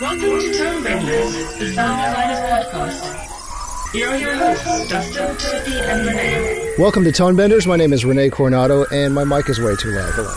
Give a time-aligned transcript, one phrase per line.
[0.00, 3.90] Welcome to Tone Benders, the Sound Designers Podcast.
[3.92, 6.74] Here are your hosts, Dustin, Timothy, and Renee.
[6.78, 7.66] Welcome to Tone Benders.
[7.66, 10.12] My name is Renee Coronado, and my mic is way too loud.
[10.12, 10.34] Hold on.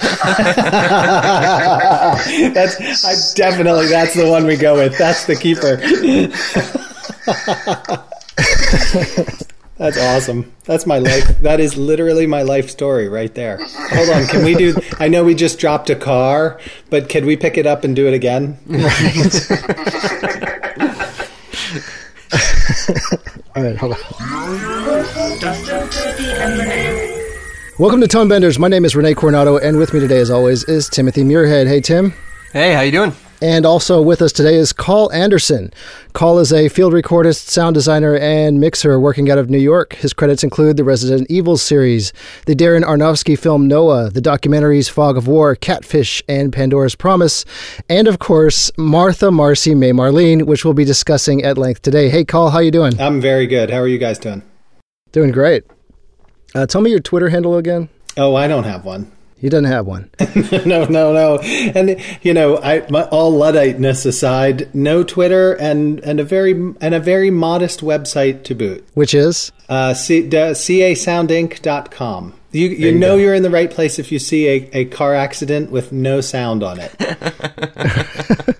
[2.54, 4.96] that's I definitely that's the one we go with.
[4.96, 5.80] That's the keeper.
[9.80, 10.52] that's awesome.
[10.64, 11.40] That's my life.
[11.40, 13.58] That is literally my life story right there.
[13.66, 14.74] Hold on, can we do?
[14.98, 16.60] I know we just dropped a car,
[16.90, 18.58] but can we pick it up and do it again?
[23.56, 23.98] All right, hold on.
[25.40, 27.36] Dustin, Timothy, and Renee.
[27.78, 28.58] Welcome to Tone Benders.
[28.58, 31.66] My name is Renee Coronado, and with me today, as always, is Timothy Muirhead.
[31.66, 32.12] Hey, Tim.
[32.52, 33.14] Hey, how you doing?
[33.42, 35.72] And also with us today is Carl Anderson.
[36.12, 39.94] Carl is a field recordist, sound designer, and mixer working out of New York.
[39.94, 42.12] His credits include the Resident Evil series,
[42.44, 47.46] the Darren Aronofsky film Noah, the documentaries Fog of War, Catfish, and Pandora's Promise,
[47.88, 52.10] and of course Martha, Marcy, May, Marlene, which we'll be discussing at length today.
[52.10, 53.00] Hey, Carl, how you doing?
[53.00, 53.70] I'm very good.
[53.70, 54.42] How are you guys doing?
[55.12, 55.64] Doing great.
[56.54, 57.88] Uh, tell me your Twitter handle again.
[58.18, 59.10] Oh, I don't have one.
[59.40, 60.10] He doesn't have one.
[60.66, 61.38] no, no, no.
[61.38, 66.94] And you know, I my, all ludditeness aside, no Twitter and and a very and
[66.94, 68.86] a very modest website to boot.
[68.92, 72.34] Which is uh, c, casoundinc.com.
[72.52, 73.16] You you, you know go.
[73.16, 76.62] you're in the right place if you see a, a car accident with no sound
[76.62, 76.94] on it.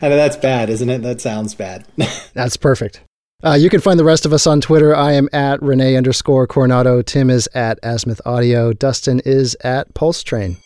[0.00, 1.02] I know that's bad, isn't it?
[1.02, 1.84] That sounds bad.
[2.34, 3.02] That's perfect.
[3.44, 4.94] Uh, you can find the rest of us on Twitter.
[4.94, 7.02] I am at Renee underscore Coronado.
[7.02, 8.72] Tim is at Asmith Audio.
[8.72, 10.58] Dustin is at Pulse Train.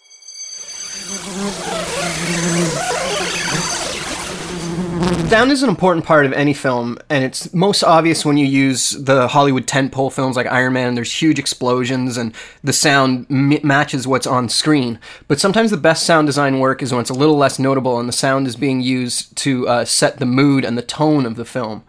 [5.29, 8.91] Sound is an important part of any film, and it's most obvious when you use
[8.91, 10.95] the Hollywood tentpole films like Iron Man.
[10.95, 14.99] There's huge explosions, and the sound m- matches what's on screen.
[15.29, 18.09] But sometimes the best sound design work is when it's a little less notable, and
[18.09, 21.45] the sound is being used to uh, set the mood and the tone of the
[21.47, 21.83] film.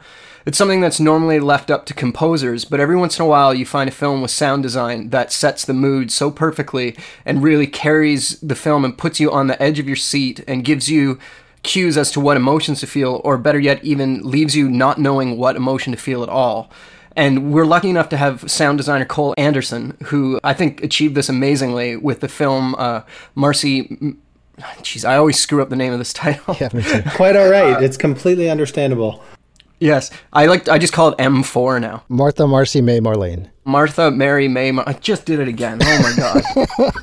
[0.48, 3.66] It's something that's normally left up to composers, but every once in a while you
[3.66, 8.40] find a film with sound design that sets the mood so perfectly and really carries
[8.40, 11.20] the film and puts you on the edge of your seat and gives you
[11.64, 15.38] cues as to what emotions to feel, or better yet, even leaves you not knowing
[15.38, 16.72] what emotion to feel at all.
[17.14, 21.28] And we're lucky enough to have sound designer Carl Anderson, who I think achieved this
[21.28, 23.02] amazingly with the film uh,
[23.36, 24.16] Marcy.
[24.58, 26.56] Jeez, I always screw up the name of this title.
[26.58, 27.04] Yeah, me too.
[27.16, 27.84] Quite all right.
[27.84, 29.22] It's completely understandable.
[29.80, 30.68] Yes, I like.
[30.70, 32.04] I just call it M4 now.
[32.10, 33.50] Martha, Marcy, May, Marlene.
[33.64, 34.72] Martha, Mary, May.
[34.72, 35.80] Mar- I just did it again.
[35.84, 36.14] Oh my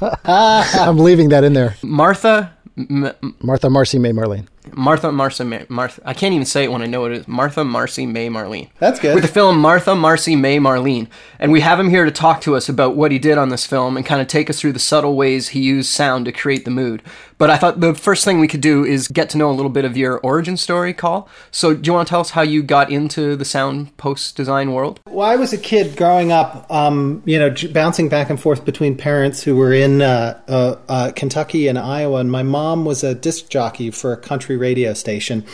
[0.01, 0.19] god.
[0.25, 1.77] I'm leaving that in there.
[1.83, 4.47] Martha, M- Martha, Marcy, May, Marlene.
[4.73, 6.01] Martha, Marcy, May, Martha.
[6.05, 7.29] I can't even say it when I know what it is.
[7.29, 8.71] Martha, Marcy, May, Marlene.
[8.79, 9.15] That's good.
[9.15, 11.09] With the film Martha, Marcy, May, Marlene.
[11.39, 13.67] And we have him here to talk to us about what he did on this
[13.67, 16.65] film and kind of take us through the subtle ways he used sound to create
[16.65, 17.03] the mood.
[17.37, 19.71] But I thought the first thing we could do is get to know a little
[19.71, 21.29] bit of your origin story, Carl.
[21.51, 24.73] So, do you want to tell us how you got into the sound post design
[24.73, 25.01] world?
[25.07, 28.65] Well, I was a kid growing up, um, you know, j- bouncing back and forth
[28.65, 32.21] between parents who were in uh, uh, uh, Kentucky and Iowa.
[32.21, 35.45] And my mom was a disc jockey for a country radio station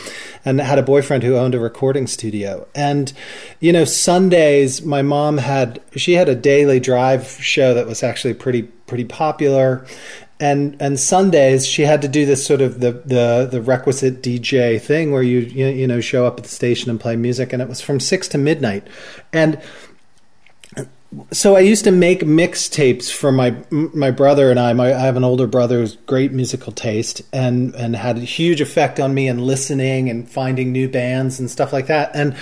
[0.45, 2.67] and had a boyfriend who owned a recording studio.
[2.75, 3.11] And,
[3.59, 8.33] you know, Sundays, my mom had, she had a daily drive show that was actually
[8.33, 9.85] pretty, pretty popular.
[10.39, 14.81] And, and Sundays she had to do this sort of the, the, the requisite DJ
[14.81, 17.61] thing where you, you you know show up at the station and play music and
[17.61, 18.87] it was from six to midnight,
[19.31, 19.61] and
[21.31, 24.71] so I used to make mixtapes for my my brother and I.
[24.71, 28.61] My, I have an older brother who's great musical taste and and had a huge
[28.61, 32.11] effect on me in listening and finding new bands and stuff like that.
[32.13, 32.35] And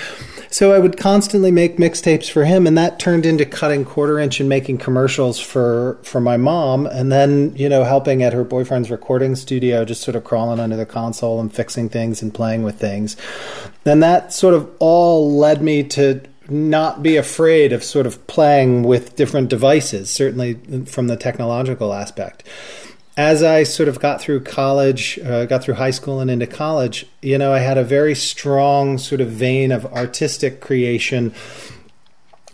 [0.51, 4.39] so I would constantly make mixtapes for him, and that turned into cutting quarter inch
[4.39, 8.91] and making commercials for for my mom, and then you know helping at her boyfriend's
[8.91, 12.79] recording studio, just sort of crawling under the console and fixing things and playing with
[12.79, 13.17] things.
[13.83, 16.21] And that sort of all led me to
[16.51, 20.55] not be afraid of sort of playing with different devices, certainly
[20.85, 22.43] from the technological aspect.
[23.17, 27.05] As I sort of got through college, uh, got through high school and into college,
[27.21, 31.33] you know, I had a very strong sort of vein of artistic creation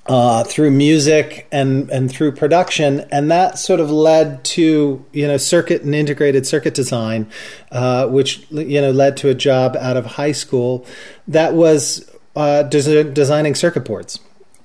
[0.08, 5.38] uh, through music and and through production, and that sort of led to you know
[5.38, 7.28] circuit and integrated circuit design,
[7.72, 10.86] uh, which you know led to a job out of high school
[11.28, 14.20] that was uh, des- designing circuit boards.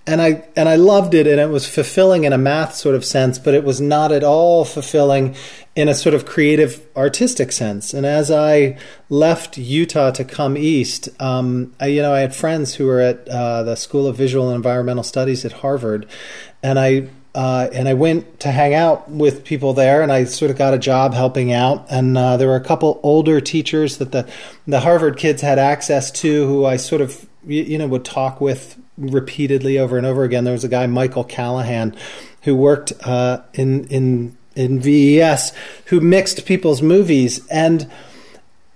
[0.07, 3.05] And I and I loved it, and it was fulfilling in a math sort of
[3.05, 5.37] sense, but it was not at all fulfilling
[5.77, 7.95] in a sort of creative, artistic sense.
[7.95, 8.79] And as I
[9.09, 13.29] left Utah to come east, um, I, you know, I had friends who were at
[13.29, 16.07] uh, the School of Visual and Environmental Studies at Harvard,
[16.63, 20.51] and I uh, and I went to hang out with people there, and I sort
[20.51, 21.87] of got a job helping out.
[21.89, 24.29] And uh, there were a couple older teachers that the
[24.67, 28.41] the Harvard kids had access to, who I sort of you, you know would talk
[28.41, 30.45] with repeatedly over and over again.
[30.45, 31.97] There was a guy Michael Callahan
[32.43, 35.53] who worked uh, in in in VES
[35.87, 37.91] who mixed people's movies and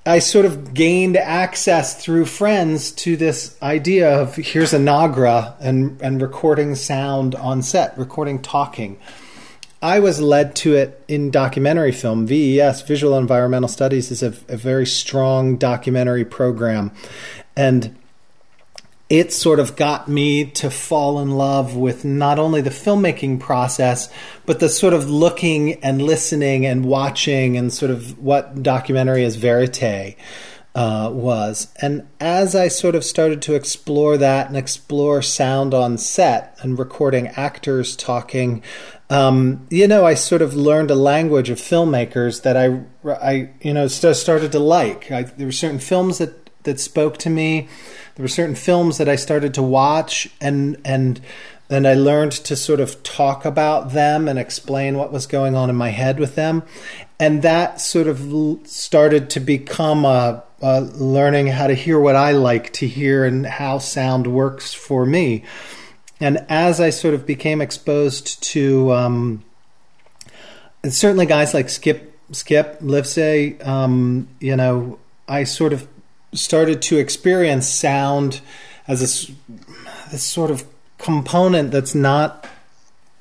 [0.07, 5.99] I sort of gained access through friends to this idea of here's a Nagra and,
[6.03, 8.99] and recording sound on set, recording talking.
[9.81, 12.27] I was led to it in documentary film.
[12.27, 16.93] VES, Visual Environmental Studies, is a, a very strong documentary program.
[17.57, 17.97] And
[19.19, 24.13] it sort of got me to fall in love with not only the filmmaking process,
[24.45, 29.37] but the sort of looking and listening and watching and sort of what documentary as
[29.37, 30.17] verite
[30.75, 31.69] uh, was.
[31.81, 36.77] And as I sort of started to explore that and explore sound on set and
[36.77, 38.65] recording actors talking,
[39.11, 43.73] um, you know, I sort of learned a language of filmmakers that I, I you
[43.73, 45.13] know, started to like.
[45.13, 47.69] I, there were certain films that that spoke to me
[48.15, 51.21] there were certain films that I started to watch and and
[51.69, 55.71] then I learned to sort of talk about them and explain what was going on
[55.71, 56.63] in my head with them.
[57.19, 58.21] And that sort of
[58.65, 63.47] started to become a, a learning how to hear what I like to hear and
[63.47, 65.43] how sound works for me.
[66.21, 69.45] And as I sort of became exposed to, um,
[70.83, 75.89] and certainly guys like Skip, Skip Lievsay, um, you know, I sort of
[76.35, 78.41] started to experience sound
[78.87, 79.31] as this,
[80.11, 80.65] this sort of
[80.99, 82.47] component that's not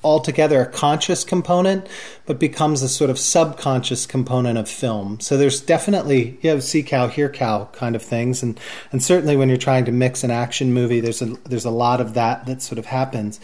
[0.03, 1.87] altogether a conscious component,
[2.25, 5.19] but becomes a sort of subconscious component of film.
[5.19, 8.59] So there's definitely you have see cow, hear cow kind of things, and
[8.91, 12.01] and certainly when you're trying to mix an action movie, there's a there's a lot
[12.01, 13.39] of that that sort of happens.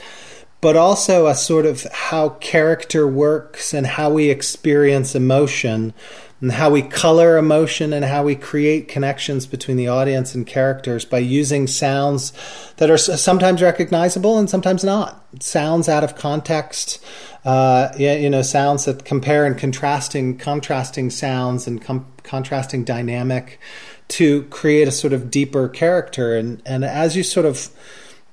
[0.62, 5.94] But also a sort of how character works and how we experience emotion
[6.42, 11.04] and how we color emotion and how we create connections between the audience and characters
[11.04, 12.32] by using sounds
[12.78, 15.24] that are sometimes recognizable and sometimes not.
[15.42, 17.04] Sounds out of context,
[17.44, 23.60] uh, you know, sounds that compare and contrasting, contrasting sounds and com- contrasting dynamic
[24.08, 26.36] to create a sort of deeper character.
[26.36, 27.70] And and as you sort of,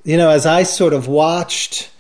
[0.05, 1.91] you know, as I sort of watched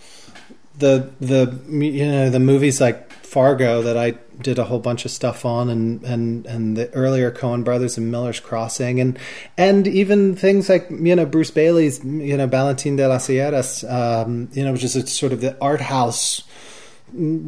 [0.78, 5.10] the the you know the movies like Fargo that I did a whole bunch of
[5.10, 9.18] stuff on, and and and the earlier Coen Brothers and Miller's Crossing, and
[9.58, 14.48] and even things like you know Bruce Baillie's you know Valentin de las Sierras, um,
[14.52, 16.42] you know, which is sort of the art house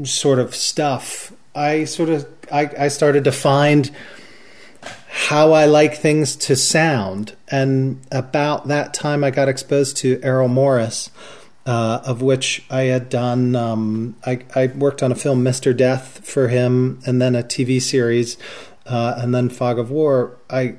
[0.03, 1.33] sort of stuff.
[1.55, 3.91] I sort of I, I started to find
[5.09, 10.49] how I like things to sound, and about that time I got exposed to Errol
[10.49, 11.11] Morris
[11.69, 13.55] uh, of which I had done.
[13.55, 15.77] Um, I, I, worked on a film, Mr.
[15.77, 18.39] Death, for him, and then a TV series,
[18.87, 20.39] uh, and then Fog of War.
[20.49, 20.77] I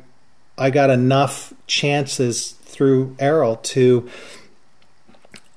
[0.58, 4.10] I got enough chances through Errol to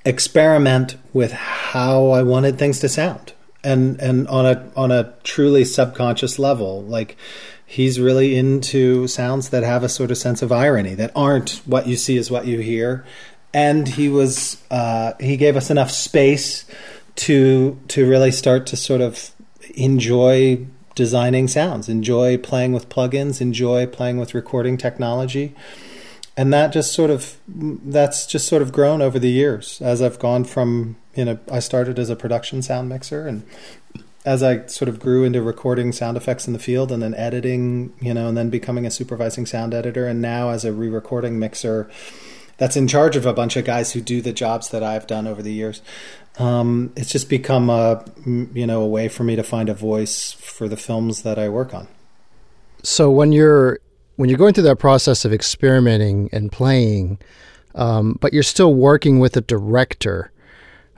[0.05, 3.33] experiment with how I wanted things to sound,
[3.65, 7.17] and and on a on a truly subconscious level, like
[7.65, 11.87] he's really into sounds that have a sort of sense of irony that aren't what
[11.87, 13.03] you see is what you hear
[13.55, 16.65] and he was uh, he gave us enough space
[17.17, 19.31] to to really start to sort of
[19.75, 25.55] enjoy designing sounds, enjoy playing with plugins, enjoy playing with recording technology.
[26.37, 30.19] And that just sort of that's just sort of grown over the years as I've
[30.19, 33.45] gone from you know I started as a production sound mixer and
[34.25, 37.93] as I sort of grew into recording sound effects in the field and then editing,
[38.01, 41.91] you know, and then becoming a supervising sound editor and now as a re-recording mixer,
[42.63, 45.27] that's in charge of a bunch of guys who do the jobs that I've done
[45.27, 45.83] over the years.
[46.39, 50.31] Um, it's just become a you know a way for me to find a voice
[50.31, 51.89] for the films that I work on.
[52.85, 53.81] So when you're
[54.15, 57.19] when you're going through that process of experimenting and playing,
[57.75, 60.31] um, but you're still working with a director,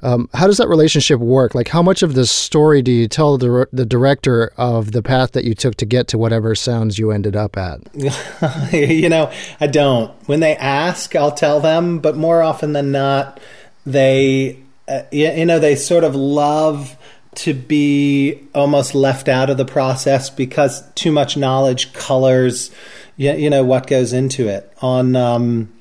[0.04, 1.54] um, how does that relationship work?
[1.54, 5.32] Like, how much of the story do you tell the, the director of the path
[5.32, 7.80] that you took to get to whatever sounds you ended up at?
[8.73, 10.11] you know, I don't.
[10.28, 13.40] When they ask, I'll tell them, but more often than not,
[13.87, 16.99] they, uh, you know, they sort of love
[17.37, 22.70] to be almost left out of the process because too much knowledge colors,
[23.16, 24.70] you know, what goes into it.
[24.82, 25.73] On, um,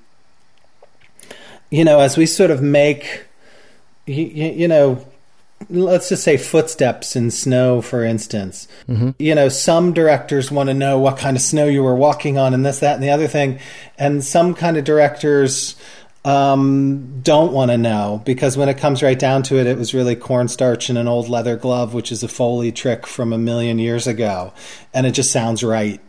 [1.70, 3.26] you know, as we sort of make
[4.06, 5.06] you, you know,
[5.70, 8.68] let's just say footsteps in snow, for instance.
[8.88, 9.12] Mm-hmm.
[9.20, 12.54] You know, some directors want to know what kind of snow you were walking on
[12.54, 13.60] and this, that, and the other thing.
[13.98, 15.76] And some kind of directors
[16.26, 19.94] um, don't want to know because when it comes right down to it, it was
[19.94, 23.80] really cornstarch in an old leather glove, which is a Foley trick from a million
[23.80, 24.54] years ago.
[24.94, 26.00] And it just sounds right.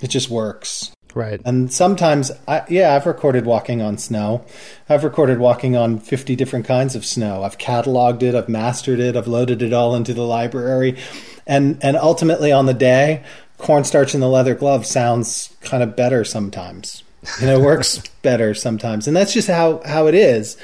[0.00, 0.92] It just works.
[1.16, 1.40] Right.
[1.46, 4.44] And sometimes, I, yeah, I've recorded walking on snow.
[4.86, 7.42] I've recorded walking on 50 different kinds of snow.
[7.42, 10.98] I've cataloged it, I've mastered it, I've loaded it all into the library.
[11.46, 13.24] And, and ultimately on the day,
[13.56, 17.02] cornstarch in the leather glove sounds kind of better sometimes.
[17.40, 19.08] You know, works better sometimes.
[19.08, 20.58] And that's just how, how it is.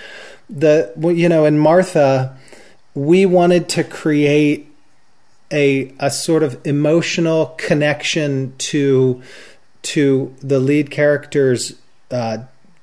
[0.50, 2.37] The, you know, in Martha,
[2.94, 4.68] we wanted to create
[5.50, 9.23] a, a sort of emotional connection to
[9.83, 11.79] to the lead character's
[12.11, 12.39] uh,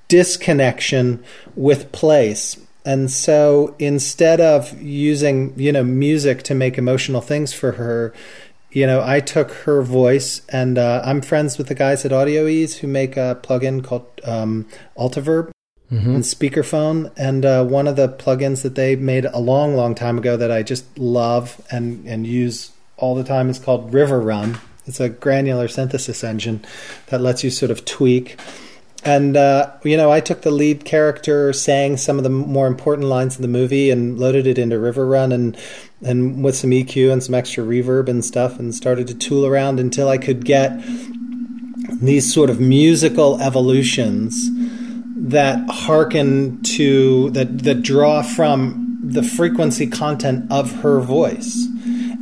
[0.07, 1.23] disconnection
[1.55, 2.57] with place.
[2.85, 8.13] And so instead of using, you know, music to make emotional things for her,
[8.71, 12.45] you know, I took her voice, and uh, I'm friends with the guys at Audio
[12.45, 15.51] Ease who make a plugin called um, Altiverb
[15.91, 16.15] mm-hmm.
[16.15, 17.11] and Speakerphone.
[17.17, 20.51] And uh, one of the plugins that they made a long, long time ago that
[20.51, 24.59] I just love and and use all the time is called Riverrun.
[24.89, 26.65] It's a granular synthesis engine
[27.07, 28.39] that lets you sort of tweak.
[29.05, 33.07] And uh, you know, I took the lead character, sang some of the more important
[33.07, 35.55] lines in the movie, and loaded it into Riverrun, and
[36.03, 39.79] and with some EQ and some extra reverb and stuff, and started to tool around
[39.79, 40.71] until I could get
[42.01, 44.49] these sort of musical evolutions
[45.15, 51.67] that hearken to that that draw from the frequency content of her voice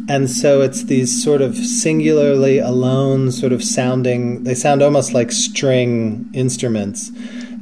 [0.09, 5.31] and so it's these sort of singularly alone sort of sounding they sound almost like
[5.31, 7.11] string instruments.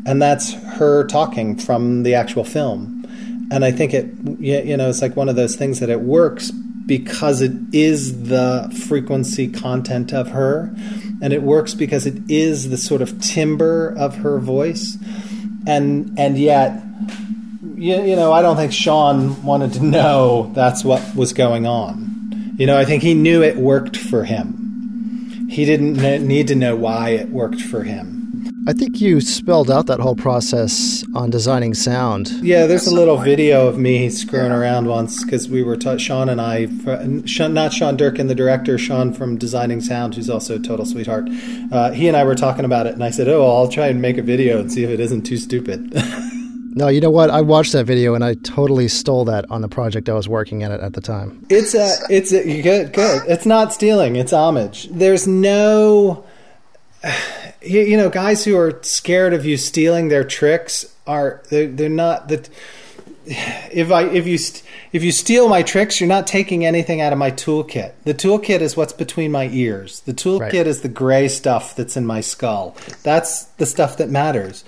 [0.08, 3.04] And that's her talking from the actual film.
[3.52, 4.08] And i think it
[4.40, 6.52] you know it's like one of those things that it works
[6.86, 10.74] because it is the frequency content of her.
[11.22, 14.98] And it works because it is the sort of timbre of her voice.
[15.66, 16.84] And and yet
[17.78, 22.15] you, you know i don't think sean wanted to know that's what was going on
[22.58, 25.48] you know, I think he knew it worked for him.
[25.50, 25.98] He didn't
[26.28, 28.16] need to know why it worked for him.
[28.68, 32.32] I think you spelled out that whole process on designing sound.
[32.42, 36.30] Yeah, there's a little video of me screwing around once because we were ta- Sean
[36.30, 40.84] and I, not Sean Durkin, the director, Sean from Designing Sound, who's also a total
[40.86, 41.30] sweetheart.
[41.72, 44.02] Uh, he and I were talking about it, and I said, "Oh, I'll try and
[44.02, 45.94] make a video and see if it isn't too stupid."
[46.78, 47.30] No, you know what?
[47.30, 50.62] I watched that video and I totally stole that on the project I was working
[50.62, 51.46] at it at the time.
[51.50, 53.24] It's a, it's a, good, good.
[53.30, 54.18] It's not stealing.
[54.18, 54.90] It's homage.
[54.90, 56.26] There's no,
[57.62, 61.90] you, you know, guys who are scared of you stealing their tricks are they're, they're
[61.90, 62.50] not that.
[63.72, 64.38] If I if you
[64.94, 67.94] if you steal my tricks, you're not taking anything out of my toolkit.
[68.04, 70.02] The toolkit is what's between my ears.
[70.02, 70.68] The toolkit right.
[70.68, 72.78] is the gray stuff that's in my skull.
[73.02, 74.64] That's the stuff that matters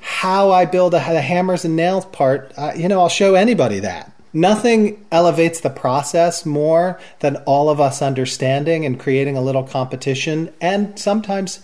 [0.00, 3.80] how I build a, the hammers and nails part, uh, you know, I'll show anybody
[3.80, 4.12] that.
[4.32, 10.52] Nothing elevates the process more than all of us understanding and creating a little competition
[10.60, 11.60] and sometimes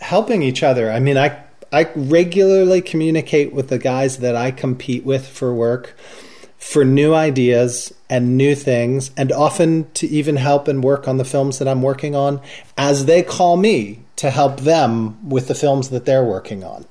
[0.00, 0.90] helping each other.
[0.90, 1.42] I mean, I
[1.72, 5.94] I regularly communicate with the guys that I compete with for work
[6.58, 11.24] for new ideas and new things, and often to even help and work on the
[11.24, 12.40] films that I'm working on
[12.76, 16.86] as they call me to help them with the films that they're working on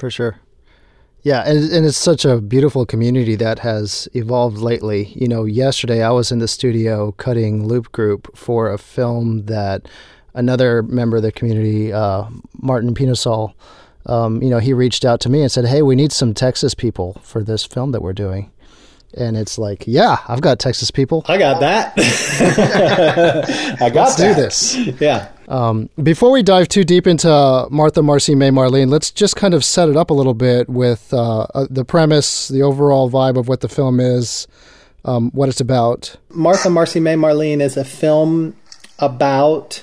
[0.00, 0.40] for sure.
[1.22, 5.12] Yeah, and, and it's such a beautiful community that has evolved lately.
[5.14, 9.86] You know, yesterday I was in the studio cutting Loop Group for a film that
[10.32, 12.24] another member of the community, uh,
[12.58, 13.52] Martin Pinosol,
[14.06, 16.72] um, you know, he reached out to me and said, "Hey, we need some Texas
[16.72, 18.50] people for this film that we're doing."
[19.14, 21.24] And it's like, yeah, I've got Texas people.
[21.26, 21.94] I got that.
[23.80, 24.36] I got Let's that.
[24.36, 24.76] do this.
[25.00, 25.28] Yeah.
[25.48, 29.64] Um, before we dive too deep into Martha, Marcy, May, Marlene, let's just kind of
[29.64, 33.48] set it up a little bit with uh, uh, the premise, the overall vibe of
[33.48, 34.46] what the film is,
[35.04, 36.16] um, what it's about.
[36.30, 38.54] Martha, Marcy, May, Marlene is a film
[39.00, 39.82] about,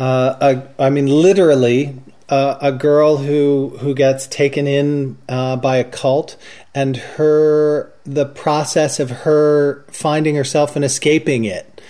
[0.00, 0.34] uh,
[0.78, 1.94] a, I mean, literally
[2.28, 6.36] a girl who who gets taken in uh, by a cult,
[6.74, 11.80] and her the process of her finding herself and escaping it,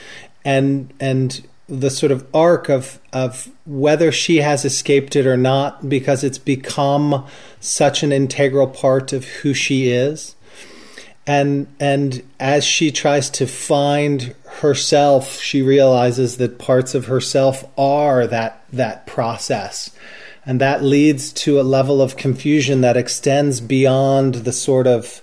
[0.44, 5.88] and and the sort of arc of of whether she has escaped it or not
[5.88, 7.26] because it's become
[7.60, 10.34] such an integral part of who she is.
[11.26, 18.26] And and as she tries to find herself she realizes that parts of herself are
[18.26, 19.90] that that process
[20.46, 25.22] and that leads to a level of confusion that extends beyond the sort of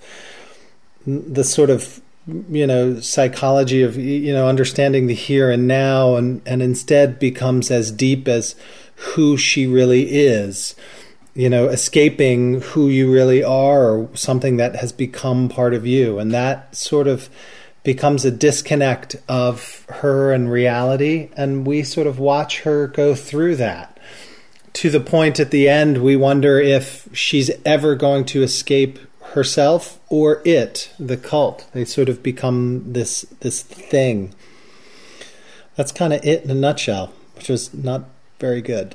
[1.06, 2.00] the sort of
[2.50, 7.70] you know psychology of you know understanding the here and now and and instead becomes
[7.70, 8.54] as deep as
[8.94, 10.76] who she really is
[11.34, 16.18] you know, escaping who you really are or something that has become part of you.
[16.18, 17.30] And that sort of
[17.84, 21.30] becomes a disconnect of her and reality.
[21.36, 23.91] And we sort of watch her go through that
[24.74, 28.98] to the point at the end, we wonder if she's ever going to escape
[29.32, 31.66] herself or it, the cult.
[31.72, 34.34] They sort of become this this thing.
[35.76, 38.04] That's kind of it in a nutshell, which was not
[38.38, 38.94] very good.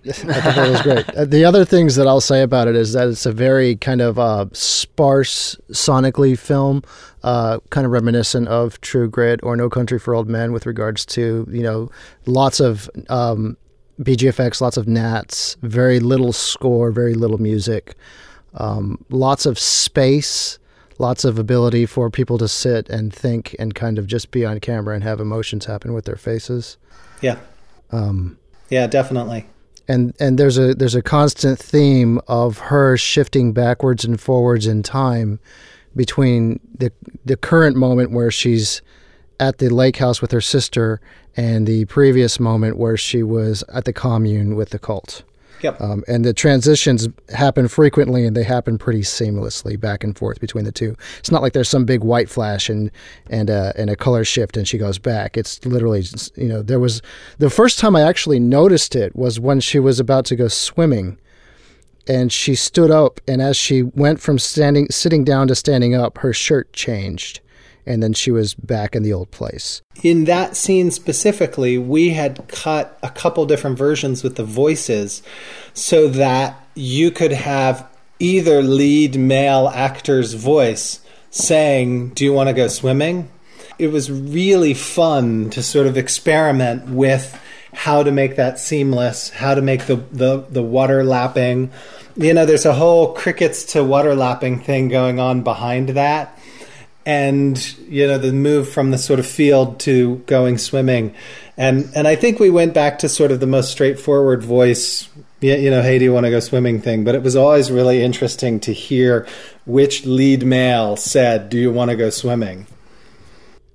[0.08, 1.08] I thought that was great.
[1.10, 4.00] Uh, the other things that I'll say about it is that it's a very kind
[4.00, 6.82] of uh, sparse sonically film,
[7.22, 11.04] uh, kind of reminiscent of True Grit or No Country for Old Men with regards
[11.06, 11.90] to you know
[12.26, 13.56] lots of um,
[14.00, 17.94] BGFX, lots of nats, very little score, very little music,
[18.54, 20.58] um, lots of space,
[20.98, 24.60] lots of ability for people to sit and think and kind of just be on
[24.60, 26.76] camera and have emotions happen with their faces.
[27.20, 27.38] Yeah.
[27.90, 28.38] Um,
[28.70, 29.46] yeah, definitely.
[29.88, 34.82] and and there's a there's a constant theme of her shifting backwards and forwards in
[34.82, 35.40] time
[35.96, 36.92] between the
[37.24, 38.82] the current moment where she's
[39.40, 41.00] at the lake house with her sister
[41.36, 45.22] and the previous moment where she was at the commune with the cult.
[45.62, 45.80] Yep.
[45.80, 50.64] Um, and the transitions happen frequently and they happen pretty seamlessly back and forth between
[50.64, 50.96] the two.
[51.18, 52.90] It's not like there's some big white flash and
[53.28, 55.36] and uh, and a color shift and she goes back.
[55.36, 56.04] It's literally
[56.36, 57.02] you know there was
[57.38, 61.18] the first time I actually noticed it was when she was about to go swimming,
[62.06, 66.18] and she stood up and as she went from standing sitting down to standing up,
[66.18, 67.40] her shirt changed,
[67.86, 69.82] and then she was back in the old place.
[70.02, 75.22] in that scene specifically, we had cut a couple different versions with the voices
[75.74, 77.86] so that you could have
[78.18, 83.30] either lead male actor's voice saying, Do you want to go swimming?
[83.78, 87.38] It was really fun to sort of experiment with
[87.72, 91.70] how to make that seamless, how to make the, the, the water lapping.
[92.16, 96.37] You know, there's a whole crickets to water lapping thing going on behind that
[97.08, 101.14] and you know the move from the sort of field to going swimming.
[101.56, 105.08] And and I think we went back to sort of the most straightforward voice
[105.40, 106.82] you know hey do you want to go swimming?
[106.82, 107.04] thing.
[107.04, 109.26] But it was always really interesting to hear
[109.64, 112.66] which lead male said do you want to go swimming?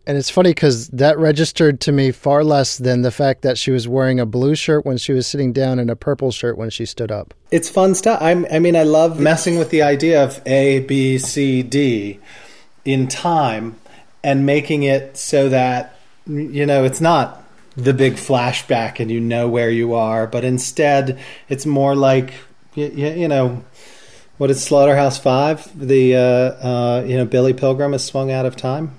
[0.06, 3.72] And it's funny because that registered to me far less than the fact that she
[3.72, 6.70] was wearing a blue shirt when she was sitting down and a purple shirt when
[6.70, 7.34] she stood up.
[7.52, 8.22] it's fun stuff.
[8.22, 12.20] I'm, I mean I love messing with the idea of A B C D
[12.86, 13.76] in time
[14.24, 15.96] and making it so that
[16.28, 17.44] you know it's not
[17.76, 21.20] the big flashback and you know where you are but instead
[21.50, 22.34] it's more like
[22.76, 23.64] you, you know
[24.38, 28.56] what is slaughterhouse five the uh, uh, you know billy pilgrim has swung out of
[28.56, 28.92] time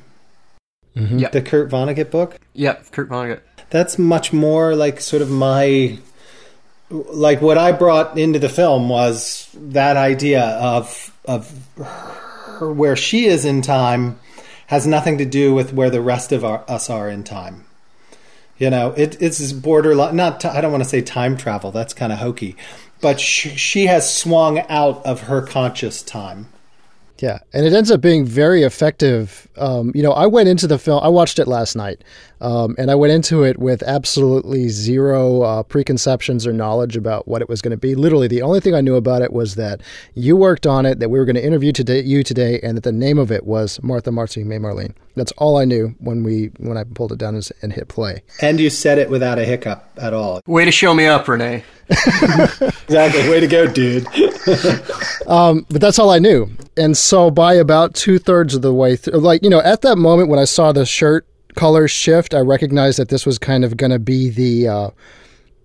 [0.95, 1.29] Yeah.
[1.29, 3.41] the kurt vonnegut book Yeah, Kurt Vonnegut.
[3.71, 5.99] that's much more like sort of my
[6.91, 11.51] like what I brought into the film was that idea of of
[12.55, 14.19] her where she is in time
[14.67, 17.67] has nothing to do with where the rest of our, us are in time.
[18.57, 20.17] You know, it, it's borderline.
[20.17, 21.71] Not t- I don't want to say time travel.
[21.71, 22.57] That's kind of hokey,
[23.01, 26.49] but sh- she has swung out of her conscious time.
[27.19, 29.47] Yeah, and it ends up being very effective.
[29.57, 31.01] Um, you know, I went into the film.
[31.01, 32.03] I watched it last night,
[32.41, 37.41] um, and I went into it with absolutely zero uh, preconceptions or knowledge about what
[37.41, 37.95] it was going to be.
[37.95, 39.81] Literally, the only thing I knew about it was that
[40.15, 42.83] you worked on it, that we were going to interview today, you today, and that
[42.83, 44.95] the name of it was Martha Marcy May Marlene.
[45.17, 48.23] That's all I knew when we when I pulled it down and, and hit play.
[48.41, 50.41] And you said it without a hiccup at all.
[50.47, 51.65] Way to show me up, Renee.
[52.85, 53.29] Exactly.
[53.29, 54.05] Way to go, dude.
[55.27, 56.51] but that's all I knew.
[56.77, 59.97] And so by about two thirds of the way through, like, you know, at that
[59.97, 63.77] moment when I saw the shirt color shift, I recognized that this was kind of
[63.77, 64.91] going to be the, uh,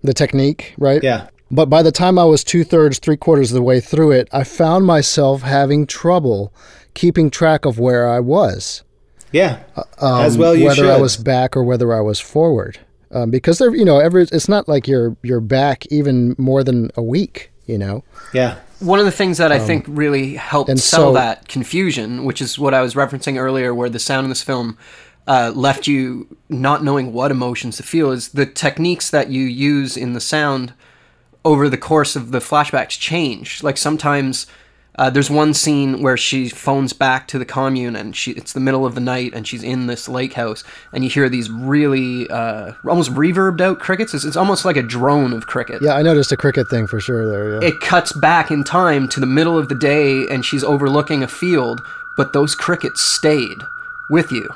[0.02, 1.02] the technique, right?
[1.02, 1.28] Yeah.
[1.50, 4.28] But by the time I was two thirds, three quarters of the way through it,
[4.32, 6.52] I found myself having trouble
[6.94, 8.82] keeping track of where I was,
[9.32, 9.60] Yeah.
[10.00, 10.90] As well, you Um, whether should.
[10.90, 12.78] I was back or whether I was forward,
[13.12, 16.90] um, because they're, you know, every, it's not like you're you're back even more than
[16.96, 18.02] a week, you know.
[18.32, 18.56] yeah.
[18.80, 22.40] One of the things that I think really helped and sell so- that confusion, which
[22.40, 24.78] is what I was referencing earlier, where the sound in this film
[25.26, 29.98] uh, left you not knowing what emotions to feel, is the techniques that you use
[29.98, 30.72] in the sound
[31.44, 33.62] over the course of the flashbacks change.
[33.62, 34.46] Like sometimes
[34.96, 38.60] uh, there's one scene where she phones back to the commune and she it's the
[38.60, 42.28] middle of the night and she's in this lake house and you hear these really
[42.30, 44.14] uh, almost reverbed out crickets.
[44.14, 47.00] It's, it's almost like a drone of crickets Yeah, I noticed a cricket thing for
[47.00, 47.60] sure there.
[47.62, 47.68] Yeah.
[47.68, 51.28] it cuts back in time to the middle of the day and she's overlooking a
[51.28, 51.82] field,
[52.16, 53.62] but those crickets stayed
[54.08, 54.48] with you.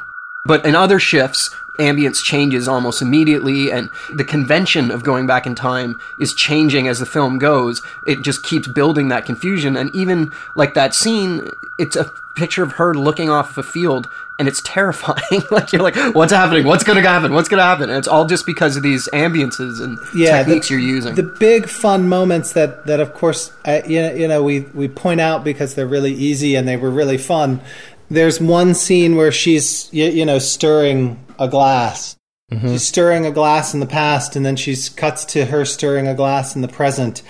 [0.44, 5.54] But in other shifts, ambience changes almost immediately and the convention of going back in
[5.54, 7.82] time is changing as the film goes.
[8.06, 12.72] It just keeps building that confusion and even like that scene it's a picture of
[12.72, 14.08] her looking off a field
[14.38, 15.42] and it's terrifying.
[15.50, 16.66] Like you're like what's happening?
[16.66, 17.32] What's gonna happen?
[17.34, 17.90] What's gonna happen?
[17.90, 21.14] And it's all just because of these ambiances and techniques the, you're using.
[21.14, 24.88] The big fun moments that, that of course, uh, you, know, you know, we, we
[24.88, 27.60] point out because they're really easy and they were really fun.
[28.10, 32.16] There's one scene where she's, you, you know, stirring a glass.
[32.50, 32.68] Mm-hmm.
[32.68, 36.14] She's stirring a glass in the past, and then she's cuts to her stirring a
[36.14, 37.22] glass in the present.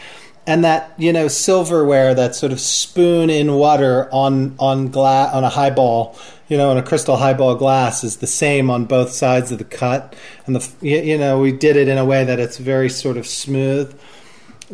[0.47, 5.43] And that you know silverware, that sort of spoon in water on on glass on
[5.43, 9.51] a highball, you know, on a crystal highball glass, is the same on both sides
[9.51, 10.15] of the cut.
[10.45, 13.27] And the you know we did it in a way that it's very sort of
[13.27, 13.99] smooth.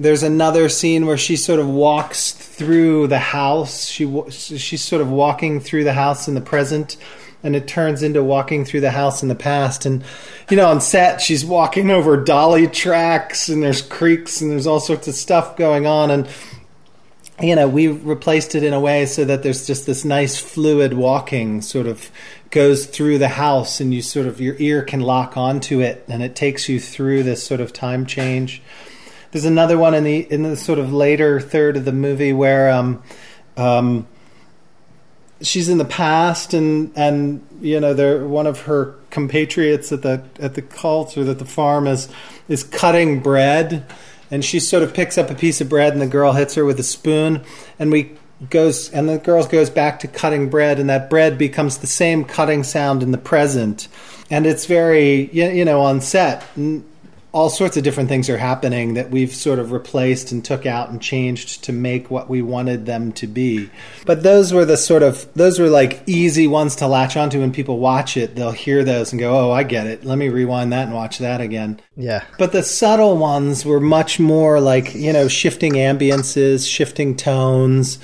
[0.01, 3.85] There's another scene where she sort of walks through the house.
[3.85, 6.97] She she's sort of walking through the house in the present,
[7.43, 9.85] and it turns into walking through the house in the past.
[9.85, 10.03] And
[10.49, 14.81] you know, on set, she's walking over dolly tracks, and there's creaks, and there's all
[14.81, 16.11] sorts of stuff going on.
[16.11, 16.27] And
[17.39, 20.95] you know, we replaced it in a way so that there's just this nice fluid
[20.95, 22.11] walking sort of
[22.51, 26.23] goes through the house, and you sort of your ear can lock onto it, and
[26.23, 28.63] it takes you through this sort of time change.
[29.33, 32.71] There's another one in the in the sort of later third of the movie where
[32.71, 33.03] um,
[33.57, 34.07] um,
[35.41, 40.25] she's in the past and and you know they're one of her compatriots at the
[40.39, 42.09] at the cult or at the farm is
[42.49, 43.87] is cutting bread.
[44.33, 46.65] And she sort of picks up a piece of bread and the girl hits her
[46.65, 47.43] with a spoon.
[47.81, 48.17] And we
[48.49, 52.25] goes and the girl goes back to cutting bread and that bread becomes the same
[52.25, 53.89] cutting sound in the present.
[54.31, 56.45] And it's very you know on set
[57.33, 60.91] all sorts of different things are happening that we've sort of replaced and took out
[60.91, 63.71] and changed to make what we wanted them to be.
[64.05, 67.53] But those were the sort of those were like easy ones to latch onto when
[67.53, 68.35] people watch it.
[68.35, 70.05] They'll hear those and go, "Oh, I get it.
[70.05, 72.25] Let me rewind that and watch that again." Yeah.
[72.39, 78.01] But the subtle ones were much more like, you know, shifting ambiances, shifting tones,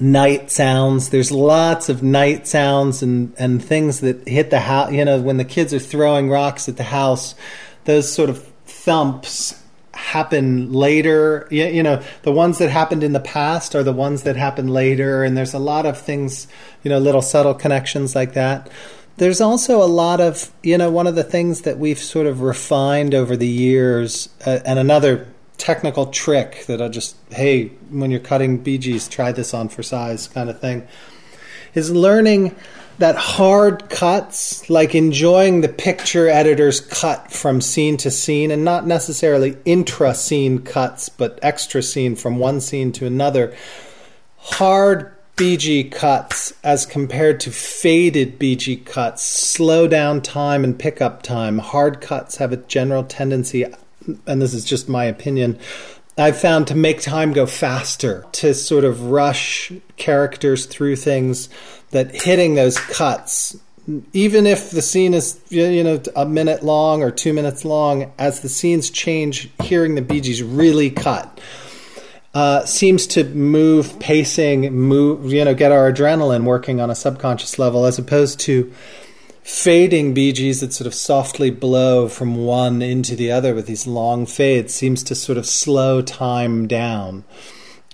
[0.00, 1.10] night sounds.
[1.10, 4.92] There's lots of night sounds and, and things that hit the house.
[4.92, 7.34] You know, when the kids are throwing rocks at the house,
[7.90, 9.60] those sort of thumps
[9.92, 11.48] happen later.
[11.50, 14.68] You, you know, the ones that happened in the past are the ones that happen
[14.68, 15.24] later.
[15.24, 16.46] And there's a lot of things,
[16.84, 18.70] you know, little subtle connections like that.
[19.16, 22.40] There's also a lot of, you know, one of the things that we've sort of
[22.40, 28.20] refined over the years, uh, and another technical trick that I just, hey, when you're
[28.20, 30.88] cutting BGs, try this on for size kind of thing,
[31.74, 32.56] is learning
[33.00, 38.86] that hard cuts, like enjoying the picture editor's cut from scene to scene, and not
[38.86, 43.56] necessarily intra scene cuts, but extra scene from one scene to another.
[44.36, 51.56] Hard BG cuts as compared to faded BG cuts slow down time and pickup time.
[51.56, 53.64] Hard cuts have a general tendency,
[54.26, 55.58] and this is just my opinion,
[56.18, 61.48] I've found to make time go faster, to sort of rush characters through things
[61.90, 63.56] that hitting those cuts
[64.12, 68.40] even if the scene is you know a minute long or two minutes long, as
[68.40, 71.40] the scenes change, hearing the BGs really cut
[72.34, 77.58] uh, seems to move pacing, move you know, get our adrenaline working on a subconscious
[77.58, 78.72] level, as opposed to
[79.42, 84.26] fading BGs that sort of softly blow from one into the other with these long
[84.26, 87.24] fades seems to sort of slow time down.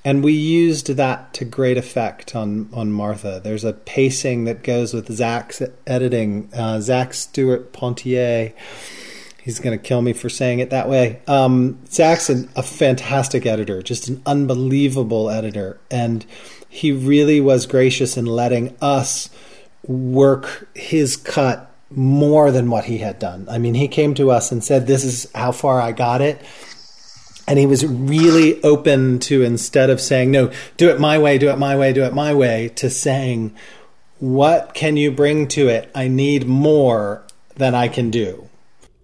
[0.06, 3.40] And we used that to great effect on, on Martha.
[3.42, 6.48] There's a pacing that goes with Zach's editing.
[6.54, 8.52] Uh, Zach Stuart-Pontier,
[9.42, 11.20] he's going to kill me for saying it that way.
[11.26, 15.80] Um, Zach's an, a fantastic editor, just an unbelievable editor.
[15.90, 16.24] And
[16.68, 19.28] he really was gracious in letting us
[19.88, 23.48] work his cut more than what he had done.
[23.50, 26.40] I mean, he came to us and said, This is how far I got it
[27.46, 31.48] and he was really open to instead of saying no do it my way do
[31.48, 33.54] it my way do it my way to saying
[34.18, 35.90] what can you bring to it?
[35.94, 37.22] I need more
[37.56, 38.48] than i can do.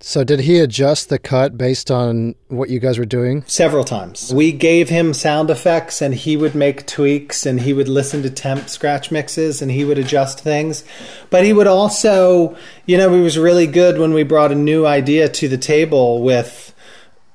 [0.01, 3.45] So did he adjust the cut based on what you guys were doing?
[3.47, 4.35] several times.
[4.35, 8.31] We gave him sound effects and he would make tweaks and he would listen to
[8.31, 10.83] temp scratch mixes and he would adjust things.
[11.31, 14.87] But he would also you know he was really good when we brought a new
[14.87, 16.75] idea to the table with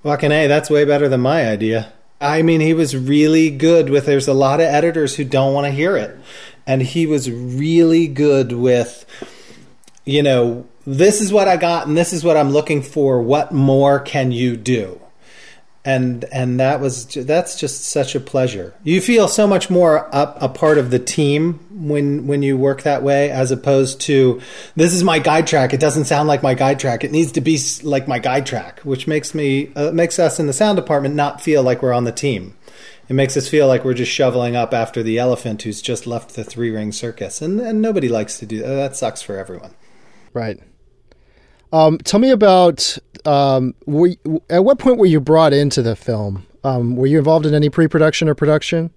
[0.03, 1.91] Fucking A, that's way better than my idea.
[2.19, 5.65] I mean, he was really good with, there's a lot of editors who don't want
[5.65, 6.17] to hear it.
[6.65, 9.05] And he was really good with,
[10.03, 13.21] you know, this is what I got and this is what I'm looking for.
[13.21, 14.99] What more can you do?
[15.87, 18.75] And and that was that's just such a pleasure.
[18.83, 22.81] You feel so much more up a part of the team when when you work
[22.81, 24.41] that way, as opposed to
[24.75, 25.73] this is my guide track.
[25.73, 27.05] It doesn't sound like my guide track.
[27.05, 30.47] It needs to be like my guide track, which makes me uh, makes us in
[30.47, 32.55] the sound department not feel like we're on the team.
[33.07, 36.35] It makes us feel like we're just shoveling up after the elephant who's just left
[36.35, 38.67] the three ring circus, and and nobody likes to do that.
[38.67, 39.73] That sucks for everyone.
[40.33, 40.59] Right.
[41.71, 44.11] Um, tell me about um, were
[44.49, 46.45] at what point were you brought into the film?
[46.63, 48.91] Um, were you involved in any pre-production or production?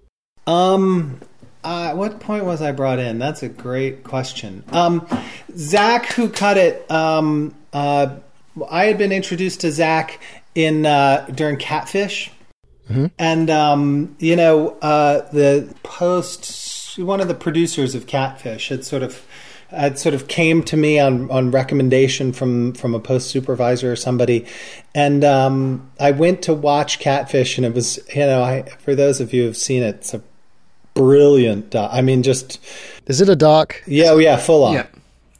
[0.47, 1.19] Um,
[1.63, 3.19] uh, at what point was I brought in?
[3.19, 4.63] That's a great question.
[4.71, 5.07] Um,
[5.55, 8.15] Zach, who cut it, um, uh,
[8.69, 10.19] I had been introduced to Zach
[10.55, 12.31] in uh, during Catfish,
[13.19, 16.97] and um, you know uh, the post.
[16.97, 19.25] One of the producers of Catfish had sort of
[19.71, 23.95] it sort of came to me on, on recommendation from, from a post supervisor or
[23.95, 24.45] somebody.
[24.93, 29.21] And um, I went to watch Catfish, and it was, you know, I, for those
[29.21, 30.21] of you who've seen it, it's a
[30.93, 31.89] brilliant doc.
[31.93, 32.59] I mean, just,
[33.07, 33.81] Is it a doc?
[33.87, 34.73] yeah, oh, yeah, full on.
[34.73, 34.87] Yeah,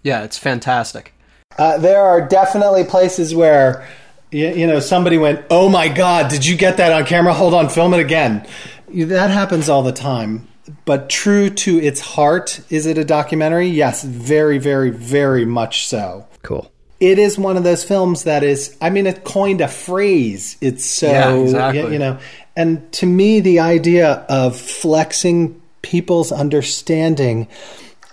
[0.03, 1.13] yeah, it's fantastic.
[1.57, 3.85] Uh, there are definitely places where,
[4.31, 7.33] you, you know, somebody went, oh my God, did you get that on camera?
[7.33, 8.47] Hold on, film it again.
[8.93, 10.47] That happens all the time
[10.85, 13.67] but true to its heart, is it a documentary?
[13.67, 16.27] Yes, very, very, very much so.
[16.43, 16.71] Cool.
[16.99, 20.57] It is one of those films that is, I mean, it coined a phrase.
[20.61, 21.93] It's so, Yeah, exactly.
[21.93, 22.19] you know,
[22.55, 27.47] and to me, the idea of flexing people's understanding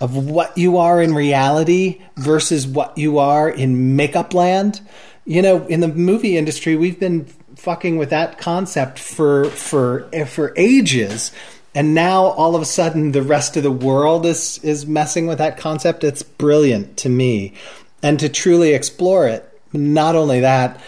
[0.01, 4.81] of what you are in reality versus what you are in makeup land.
[5.25, 7.25] You know, in the movie industry, we've been
[7.57, 11.31] fucking with that concept for for for ages
[11.75, 15.37] and now all of a sudden the rest of the world is is messing with
[15.37, 16.03] that concept.
[16.03, 17.53] It's brilliant to me.
[18.01, 20.79] And to truly explore it not only that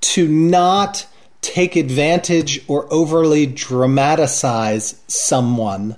[0.00, 1.06] to not
[1.40, 5.96] take advantage or overly dramatize someone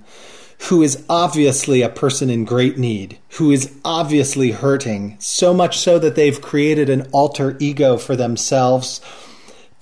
[0.69, 5.99] who is obviously a person in great need, who is obviously hurting, so much so
[5.99, 9.01] that they've created an alter ego for themselves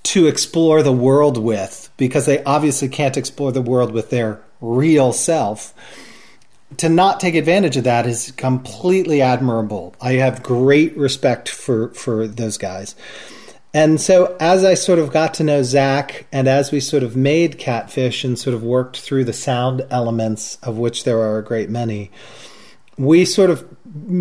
[0.01, 5.13] to explore the world with because they obviously can't explore the world with their real
[5.13, 5.71] self.
[6.77, 9.93] To not take advantage of that is completely admirable.
[10.01, 12.95] I have great respect for, for those guys.
[13.71, 17.15] And so, as I sort of got to know Zach, and as we sort of
[17.15, 21.43] made Catfish and sort of worked through the sound elements, of which there are a
[21.43, 22.09] great many,
[22.97, 23.63] we sort of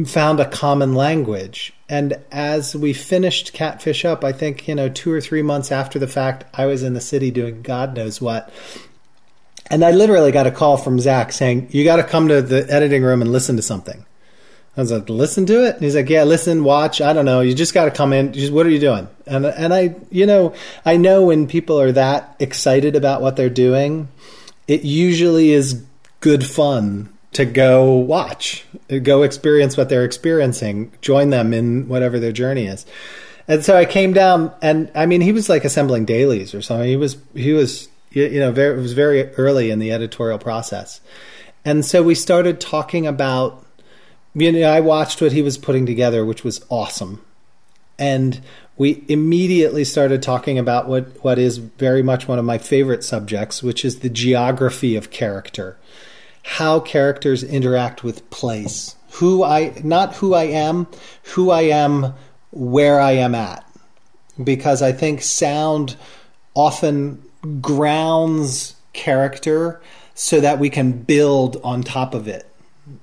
[0.04, 1.72] found a common language.
[1.90, 5.98] And as we finished Catfish up, I think, you know, two or three months after
[5.98, 8.48] the fact, I was in the city doing God knows what.
[9.68, 12.64] And I literally got a call from Zach saying, You got to come to the
[12.72, 14.06] editing room and listen to something.
[14.76, 15.74] I was like, listen to it.
[15.74, 17.00] And he's like, yeah, listen, watch.
[17.00, 17.40] I don't know.
[17.40, 18.32] You just got to come in.
[18.32, 19.08] Just, what are you doing?
[19.26, 20.54] And and I, you know,
[20.86, 24.08] I know when people are that excited about what they're doing,
[24.68, 25.82] it usually is
[26.20, 28.64] good fun to go watch,
[29.02, 32.84] go experience what they're experiencing, join them in whatever their journey is.
[33.46, 36.88] And so I came down, and I mean, he was like assembling dailies or something.
[36.88, 41.00] He was he was you know very it was very early in the editorial process,
[41.64, 43.64] and so we started talking about
[44.34, 47.24] you know, I watched what he was putting together, which was awesome.
[47.98, 48.40] And
[48.76, 53.62] we immediately started talking about what, what is very much one of my favorite subjects,
[53.62, 55.76] which is the geography of character.
[56.42, 58.96] How characters interact with place.
[59.14, 60.86] Who I, not who I am,
[61.34, 62.14] who I am
[62.50, 63.64] where I am at.
[64.42, 65.96] Because I think sound
[66.54, 67.22] often
[67.60, 69.80] grounds character
[70.14, 72.50] so that we can build on top of it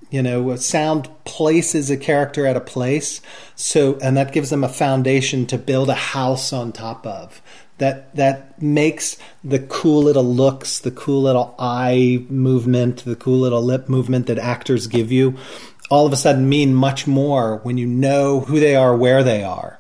[0.10, 3.22] you know sound places a character at a place
[3.56, 7.42] so and that gives them a foundation to build a house on top of
[7.78, 13.62] that that makes the cool little looks the cool little eye movement the cool little
[13.62, 15.38] lip movement that actors give you
[15.90, 19.44] all of a sudden mean much more when you know who they are where they
[19.44, 19.80] are.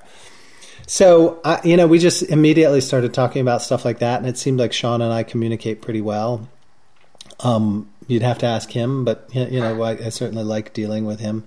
[0.86, 4.38] So I, you know we just immediately started talking about stuff like that and it
[4.38, 6.48] seemed like sean and i communicate pretty well.
[7.42, 11.20] Um, you'd have to ask him, but you know, I, I certainly like dealing with
[11.20, 11.46] him,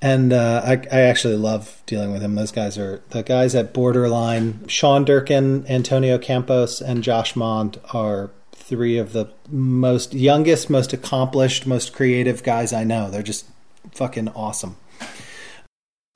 [0.00, 2.34] and uh, I, I actually love dealing with him.
[2.34, 4.66] Those guys are the guys at Borderline.
[4.68, 11.66] Sean Durkin, Antonio Campos, and Josh Mond are three of the most youngest, most accomplished,
[11.66, 13.10] most creative guys I know.
[13.10, 13.46] They're just
[13.92, 14.76] fucking awesome.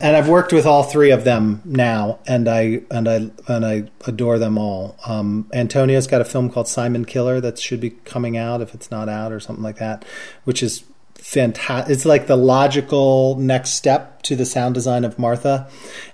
[0.00, 3.90] And I've worked with all three of them now, and I and I and I
[4.06, 4.96] adore them all.
[5.06, 8.90] Um, Antonio's got a film called Simon Killer that should be coming out if it's
[8.90, 10.06] not out or something like that,
[10.44, 10.84] which is
[11.16, 11.92] fantastic.
[11.92, 15.68] It's like the logical next step to the sound design of Martha.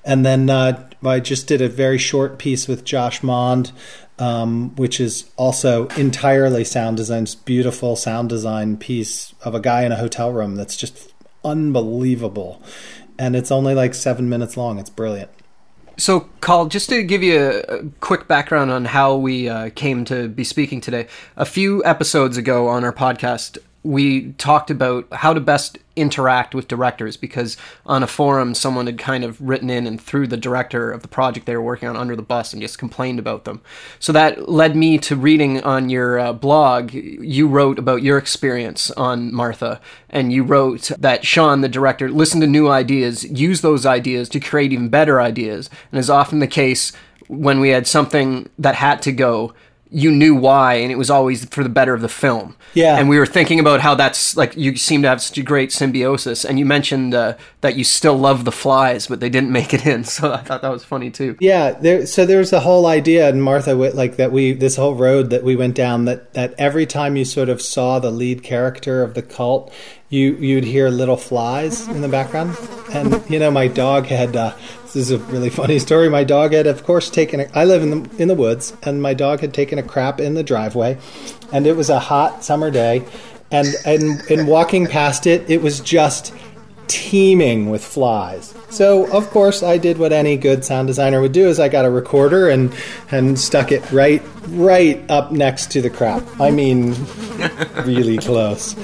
[0.05, 3.70] And then uh, I just did a very short piece with Josh Mond,
[4.18, 7.22] um, which is also entirely sound design.
[7.22, 11.12] It's beautiful sound design piece of a guy in a hotel room that's just
[11.44, 12.61] unbelievable.
[13.19, 14.79] And it's only like seven minutes long.
[14.79, 15.31] It's brilliant.
[15.99, 20.29] So, Carl, just to give you a, quick background on how we uh, came to
[20.29, 25.40] be speaking today, a few episodes ago on our podcast, we talked about how to
[25.40, 30.01] best interact with directors because on a forum someone had kind of written in and
[30.01, 32.79] threw the director of the project they were working on under the bus and just
[32.79, 33.62] complained about them.
[33.99, 38.90] So that led me to reading on your uh, blog you wrote about your experience
[38.92, 43.87] on martha and you wrote that sean the director listened to new ideas used those
[43.87, 45.70] ideas to create even better ideas.
[45.90, 46.92] And as often the case
[47.29, 49.55] when we had something that had to go
[49.90, 52.99] you knew why and it was always for the better of the film Yeah.
[52.99, 55.70] and we were thinking about how that's like you seem to have such a great
[55.72, 59.72] symbiosis and you mentioned uh, that you still love the flies but they didn't make
[59.72, 62.05] it in so i thought that was funny too Yeah, there.
[62.07, 65.55] So there's a whole idea in Martha, like that we this whole road that we
[65.57, 66.05] went down.
[66.07, 69.72] That that every time you sort of saw the lead character of the cult,
[70.09, 72.57] you you'd hear little flies in the background.
[72.92, 74.35] And you know, my dog had.
[74.37, 74.55] Uh,
[74.97, 76.09] this is a really funny story.
[76.09, 77.41] My dog had, of course, taken.
[77.41, 80.21] A, I live in the in the woods, and my dog had taken a crap
[80.21, 80.99] in the driveway,
[81.53, 83.05] and it was a hot summer day,
[83.51, 86.35] and and in walking past it, it was just
[86.89, 88.55] teeming with flies.
[88.71, 91.85] So of course I did what any good sound designer would do is I got
[91.85, 92.73] a recorder and
[93.11, 96.23] and stuck it right right up next to the crap.
[96.41, 96.95] I mean
[97.85, 98.77] really close.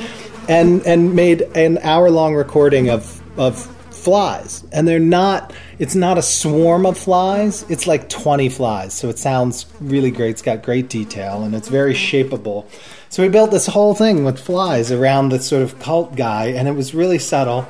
[0.48, 3.68] And and made an hour long recording of of
[4.02, 4.64] flies.
[4.72, 8.94] And they're not it's not a swarm of flies, it's like 20 flies.
[8.94, 10.30] So it sounds really great.
[10.30, 12.66] It's got great detail and it's very shapeable.
[13.12, 16.66] So we built this whole thing with flies around this sort of cult guy, and
[16.66, 17.68] it was really subtle.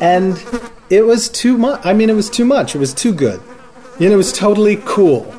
[0.00, 0.36] And
[0.90, 1.86] it was too much.
[1.86, 2.74] I mean, it was too much.
[2.74, 3.40] It was too good.
[4.00, 5.32] You know, it was totally cool.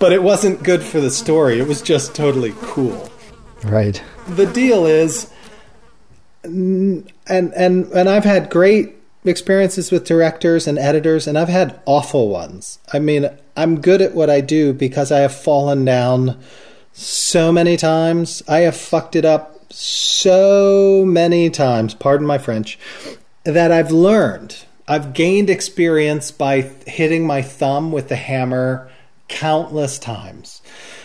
[0.00, 1.60] But it wasn't good for the story.
[1.60, 3.08] It was just totally cool.
[3.62, 4.02] Right.
[4.30, 5.30] The deal is,
[6.42, 8.95] and and and I've had great
[9.28, 12.78] experiences with directors and editors, and I've had awful ones.
[12.92, 16.38] I mean, I'm good at what I do because I have fallen down
[16.92, 18.42] so many times.
[18.48, 22.78] I have fucked it up so many times, pardon my French,
[23.44, 24.64] that I've learned.
[24.88, 28.90] I've gained experience by hitting my thumb with the hammer
[29.28, 30.62] countless times.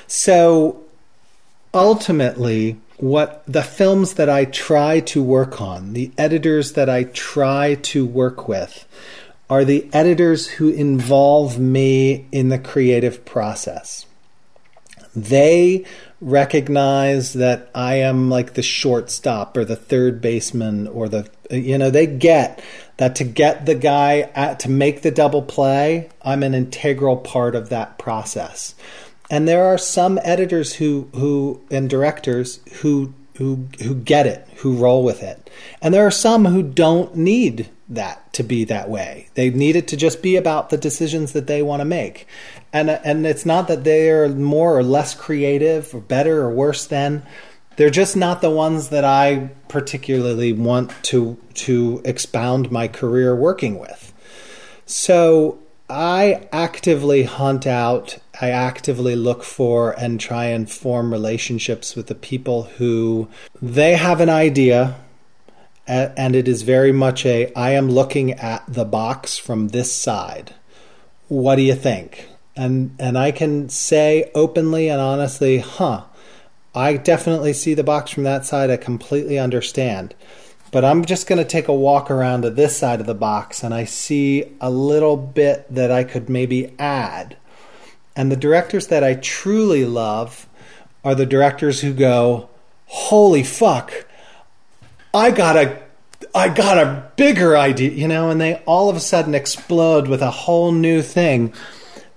[0.07, 0.84] So
[1.73, 7.75] ultimately, what the films that I try to work on, the editors that I try
[7.75, 8.87] to work with,
[9.49, 14.05] are the editors who involve me in the creative process.
[15.15, 15.83] They
[16.21, 21.89] recognize that I am like the shortstop or the third baseman or the you know
[21.89, 22.63] they get
[22.97, 27.55] that to get the guy at, to make the double play I'm an integral part
[27.55, 28.75] of that process
[29.32, 34.76] and there are some editors who who and directors who who who get it who
[34.76, 35.50] roll with it.
[35.82, 39.30] And there are some who don't need that to be that way.
[39.34, 42.28] They need it to just be about the decisions that they want to make.
[42.72, 46.86] And and it's not that they are more or less creative or better or worse
[46.86, 47.24] than.
[47.78, 53.80] They're just not the ones that I particularly want to to expound my career working
[53.80, 54.13] with.
[54.86, 62.08] So I actively hunt out, I actively look for and try and form relationships with
[62.08, 63.30] the people who
[63.62, 64.97] they have an idea
[65.88, 70.56] and it is very much a I am looking at the box from this side.
[71.27, 72.27] What do you think?
[72.56, 76.04] and and I can say openly and honestly, huh,
[76.75, 78.69] I definitely see the box from that side.
[78.69, 80.15] I completely understand.
[80.71, 83.62] But I'm just going to take a walk around to this side of the box
[83.62, 87.36] and I see a little bit that I could maybe add.
[88.15, 90.47] And the directors that I truly love
[91.04, 92.50] are the directors who go,
[92.88, 94.06] "Holy fuck.
[95.13, 95.78] I got a
[96.34, 100.21] I got a bigger idea, you know, and they all of a sudden explode with
[100.21, 101.54] a whole new thing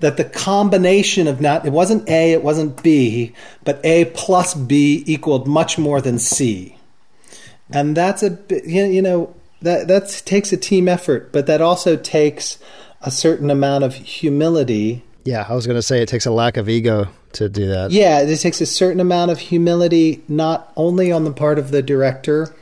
[0.00, 3.32] that the combination of not it wasn't A, it wasn't B,
[3.64, 6.76] but A plus B equaled much more than C.
[7.70, 12.58] And that's a you know that that takes a team effort, but that also takes
[13.00, 15.02] a certain amount of humility.
[15.24, 17.90] Yeah, I was going to say it takes a lack of ego to do that.
[17.90, 21.82] Yeah, it takes a certain amount of humility not only on the part of the
[21.82, 22.54] director,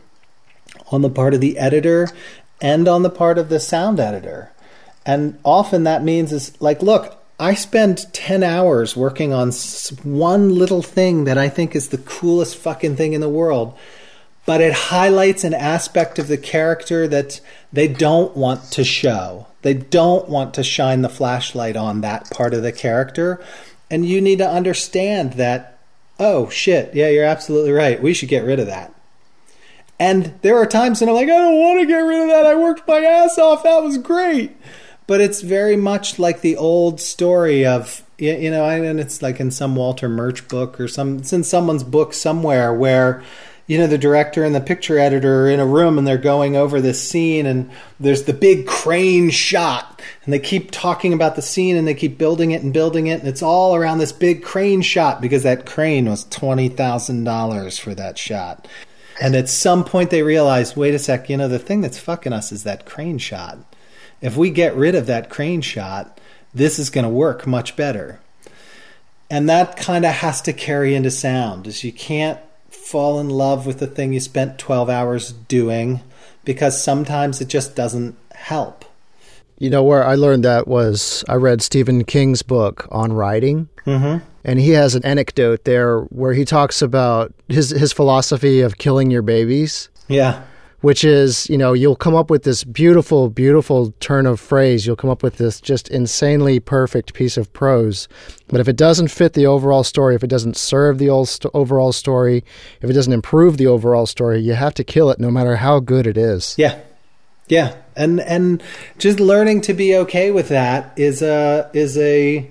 [0.92, 2.08] on the part of the editor,
[2.60, 4.52] and on the part of the sound editor.
[5.04, 9.50] And often that means is like, look, I spend 10 hours working on
[10.04, 13.76] one little thing that I think is the coolest fucking thing in the world.
[14.44, 17.40] but it highlights an aspect of the character that
[17.72, 19.46] they don't want to show.
[19.62, 23.42] They don't want to shine the flashlight on that part of the character.
[23.90, 25.78] And you need to understand that,
[26.18, 28.02] oh shit, yeah, you're absolutely right.
[28.02, 28.94] We should get rid of that.
[30.00, 32.46] And there are times when I'm like, I don't want to get rid of that.
[32.46, 33.62] I worked my ass off.
[33.62, 34.56] That was great.
[35.06, 39.50] But it's very much like the old story of, you know, and it's like in
[39.50, 43.22] some Walter Murch book or some, it's in someone's book somewhere where,
[43.72, 46.56] you know the director and the picture editor are in a room and they're going
[46.56, 51.40] over this scene and there's the big crane shot and they keep talking about the
[51.40, 54.42] scene and they keep building it and building it and it's all around this big
[54.42, 58.68] crane shot because that crane was $20,000 for that shot.
[59.22, 62.34] And at some point they realize, wait a sec, you know the thing that's fucking
[62.34, 63.56] us is that crane shot.
[64.20, 66.20] If we get rid of that crane shot,
[66.52, 68.20] this is going to work much better.
[69.30, 72.38] And that kind of has to carry into sound is you can't
[72.84, 76.00] fall in love with the thing you spent 12 hours doing
[76.44, 78.84] because sometimes it just doesn't help.
[79.58, 83.68] You know, where I learned that was I read Stephen King's book on writing.
[83.86, 84.24] Mm-hmm.
[84.44, 89.10] And he has an anecdote there where he talks about his, his philosophy of killing
[89.10, 89.88] your babies.
[90.08, 90.42] Yeah
[90.82, 94.84] which is, you know, you'll come up with this beautiful, beautiful turn of phrase.
[94.84, 98.08] You'll come up with this just insanely perfect piece of prose.
[98.48, 102.44] But if it doesn't fit the overall story, if it doesn't serve the overall story,
[102.80, 105.78] if it doesn't improve the overall story, you have to kill it no matter how
[105.80, 106.56] good it is.
[106.58, 106.78] Yeah.
[107.48, 107.76] Yeah.
[107.94, 108.62] And and
[108.98, 112.50] just learning to be okay with that is a is a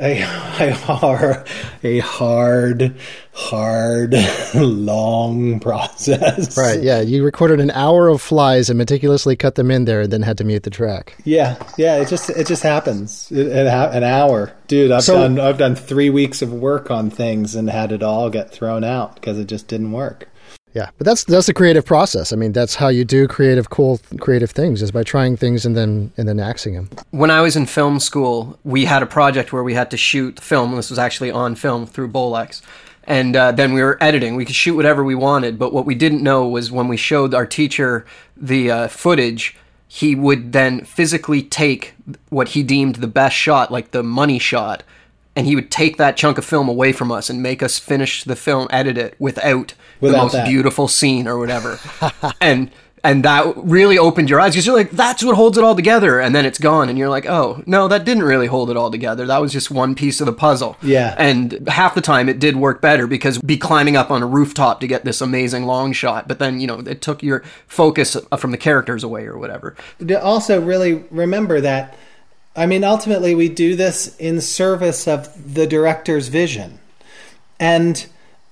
[0.00, 1.46] a, a hard,
[1.82, 2.94] a hard,
[3.32, 4.14] hard,
[4.54, 6.56] long process.
[6.56, 6.82] Right.
[6.82, 7.00] Yeah.
[7.00, 10.38] You recorded an hour of flies and meticulously cut them in there, and then had
[10.38, 11.16] to mute the track.
[11.24, 11.62] Yeah.
[11.76, 11.96] Yeah.
[11.96, 13.30] It just it just happens.
[13.30, 14.90] It, it ha- an hour, dude.
[14.90, 18.30] I've so, done I've done three weeks of work on things and had it all
[18.30, 20.28] get thrown out because it just didn't work.
[20.74, 22.32] Yeah, but that's that's the creative process.
[22.32, 25.76] I mean, that's how you do creative, cool, creative things is by trying things and
[25.76, 26.88] then and then axing them.
[27.10, 30.40] When I was in film school, we had a project where we had to shoot
[30.40, 30.74] film.
[30.74, 32.62] This was actually on film through Bolex,
[33.04, 34.34] and uh, then we were editing.
[34.34, 37.34] We could shoot whatever we wanted, but what we didn't know was when we showed
[37.34, 39.56] our teacher the uh, footage,
[39.88, 41.94] he would then physically take
[42.30, 44.84] what he deemed the best shot, like the money shot,
[45.34, 48.24] and he would take that chunk of film away from us and make us finish
[48.24, 50.48] the film, edit it without, without the most that.
[50.48, 51.78] beautiful scene or whatever.
[52.40, 52.70] and
[53.04, 56.20] and that really opened your eyes because you're like, that's what holds it all together,
[56.20, 58.90] and then it's gone, and you're like, oh no, that didn't really hold it all
[58.90, 59.26] together.
[59.26, 60.76] That was just one piece of the puzzle.
[60.82, 61.14] Yeah.
[61.18, 64.80] And half the time it did work better because be climbing up on a rooftop
[64.80, 68.36] to get this amazing long shot, but then you know it took your focus uh,
[68.36, 69.74] from the characters away or whatever.
[70.20, 71.96] Also, really remember that
[72.54, 76.78] I mean, ultimately, we do this in service of the director's vision.
[77.58, 78.04] And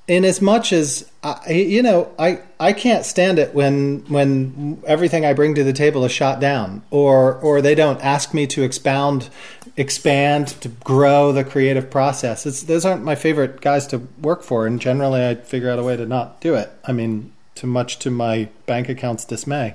[0.08, 5.24] in as much as I, you know, I, I can't stand it when when everything
[5.24, 8.62] I bring to the table is shot down, or or they don't ask me to
[8.62, 9.28] expound,
[9.76, 12.46] expand, to grow the creative process.
[12.46, 15.84] It's, those aren't my favorite guys to work for, and generally I figure out a
[15.84, 16.70] way to not do it.
[16.84, 19.74] I mean, too much to my bank account's dismay.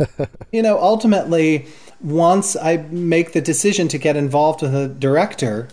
[0.52, 1.66] you know, ultimately,
[2.02, 5.68] once I make the decision to get involved with a director,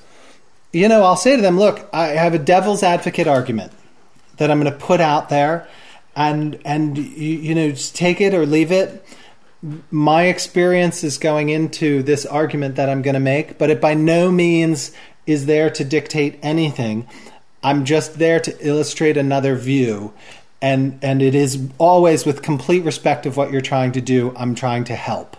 [0.72, 3.74] you know, I'll say to them, look, I have a devil's advocate argument
[4.38, 5.68] that I'm going to put out there
[6.16, 9.06] and and you, you know, just take it or leave it.
[9.92, 13.96] My experience is going into this argument that I'm going to make, but it by
[13.96, 14.94] no means
[15.28, 17.06] is there to dictate anything.
[17.62, 20.14] I'm just there to illustrate another view.
[20.62, 24.34] And and it is always with complete respect of what you're trying to do.
[24.36, 25.38] I'm trying to help.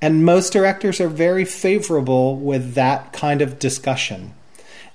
[0.00, 4.32] And most directors are very favorable with that kind of discussion.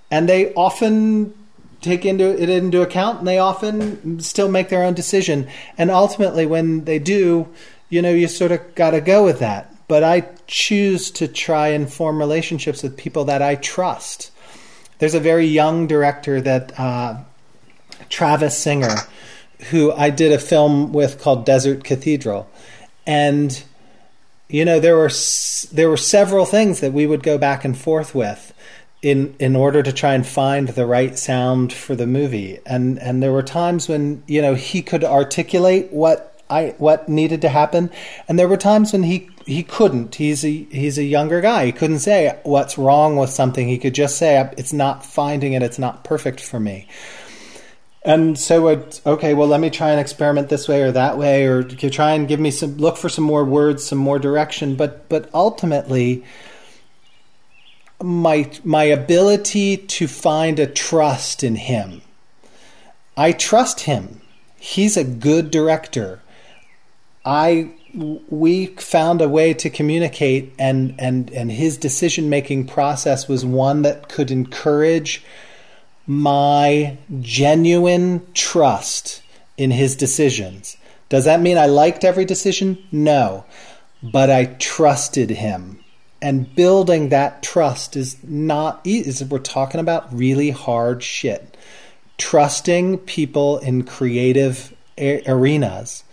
[0.09, 1.33] And they often
[1.81, 5.47] take into it into account and they often still make their own decision.
[5.77, 7.47] And ultimately when they do,
[7.89, 9.71] you know, you sort of got to go with that.
[9.87, 14.31] But I choose to try and form relationships with people that I trust.
[14.97, 17.17] There's a very young director that uh,
[18.09, 18.95] Travis Singer,
[19.69, 22.49] who I did a film with called Desert Cathedral,
[23.05, 23.63] and
[24.49, 25.11] you know there were
[25.71, 28.53] there were several things that we would go back and forth with
[29.01, 32.59] in in order to try and find the right sound for the movie.
[32.65, 37.41] And and there were times when you know he could articulate what I what needed
[37.41, 37.91] to happen.
[38.27, 40.15] And there were times when he he couldn't.
[40.15, 41.67] He's a he's a younger guy.
[41.67, 43.67] He couldn't say what's wrong with something.
[43.67, 45.61] He could just say it's not finding it.
[45.61, 46.87] It's not perfect for me
[48.05, 51.45] and so it's okay well let me try and experiment this way or that way
[51.45, 54.75] or try and give me some look for some more words some more direction.
[54.75, 56.23] But but ultimately
[58.01, 62.01] my my ability to find a trust in him.
[63.17, 64.21] I trust him.
[64.57, 66.21] He's a good director.
[67.23, 67.71] I
[68.29, 73.83] we found a way to communicate and and and his decision making process was one
[73.83, 75.23] that could encourage
[76.07, 79.21] my genuine trust
[79.57, 80.77] in his decisions.
[81.09, 82.83] Does that mean I liked every decision?
[82.91, 83.45] No.
[84.03, 85.79] But I trusted him.
[86.21, 89.25] And building that trust is not easy.
[89.25, 91.55] We're talking about really hard shit.
[92.17, 96.03] Trusting people in creative arenas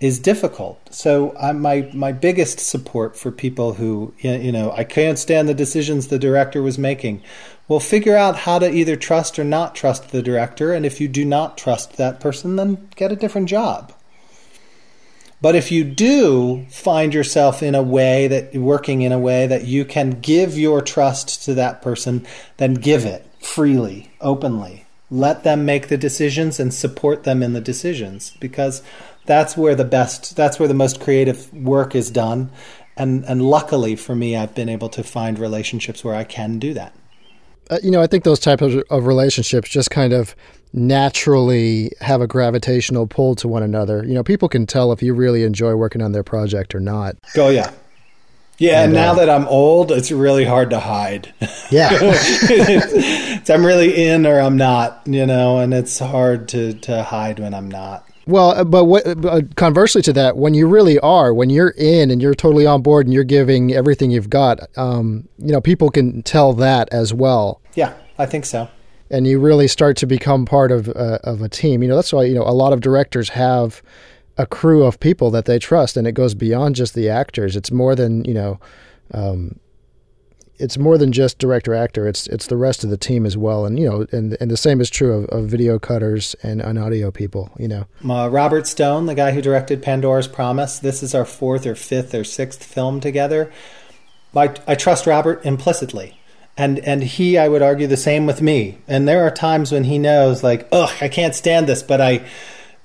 [0.00, 0.92] is difficult.
[0.92, 6.08] So my my biggest support for people who you know I can't stand the decisions
[6.08, 7.22] the director was making.
[7.66, 11.08] Well, figure out how to either trust or not trust the director, and if you
[11.08, 13.92] do not trust that person, then get a different job.
[15.40, 19.64] But if you do find yourself in a way that working in a way that
[19.64, 24.86] you can give your trust to that person, then give it freely, openly.
[25.10, 28.82] Let them make the decisions and support them in the decisions because
[29.26, 32.50] that's where the best that's where the most creative work is done
[32.96, 36.74] and and luckily for me I've been able to find relationships where I can do
[36.74, 36.94] that.
[37.70, 40.36] Uh, you know, I think those types of, of, relationships just kind of
[40.72, 44.04] naturally have a gravitational pull to one another.
[44.04, 47.16] You know, people can tell if you really enjoy working on their project or not.
[47.36, 47.72] Oh yeah.
[48.58, 51.34] Yeah, and, now uh, that I'm old, it's really hard to hide.
[51.70, 51.90] Yeah.
[53.48, 57.52] I'm really in or I'm not, you know, and it's hard to, to hide when
[57.52, 58.08] I'm not.
[58.26, 62.10] Well, uh, but what, uh, conversely to that, when you really are, when you're in
[62.10, 65.90] and you're totally on board and you're giving everything you've got, um, you know, people
[65.90, 67.60] can tell that as well.
[67.74, 68.68] Yeah, I think so.
[69.10, 71.82] And you really start to become part of uh, of a team.
[71.82, 73.82] You know, that's why you know a lot of directors have
[74.38, 77.54] a crew of people that they trust, and it goes beyond just the actors.
[77.54, 78.58] It's more than you know.
[79.12, 79.60] Um,
[80.58, 82.06] it's more than just director actor.
[82.06, 84.56] It's it's the rest of the team as well, and you know, and and the
[84.56, 87.50] same is true of, of video cutters and, and audio people.
[87.58, 90.78] You know, uh, Robert Stone, the guy who directed Pandora's Promise.
[90.78, 93.52] This is our fourth or fifth or sixth film together.
[94.36, 96.18] I, I trust Robert implicitly,
[96.56, 98.78] and and he, I would argue, the same with me.
[98.86, 102.24] And there are times when he knows, like, ugh, I can't stand this, but I.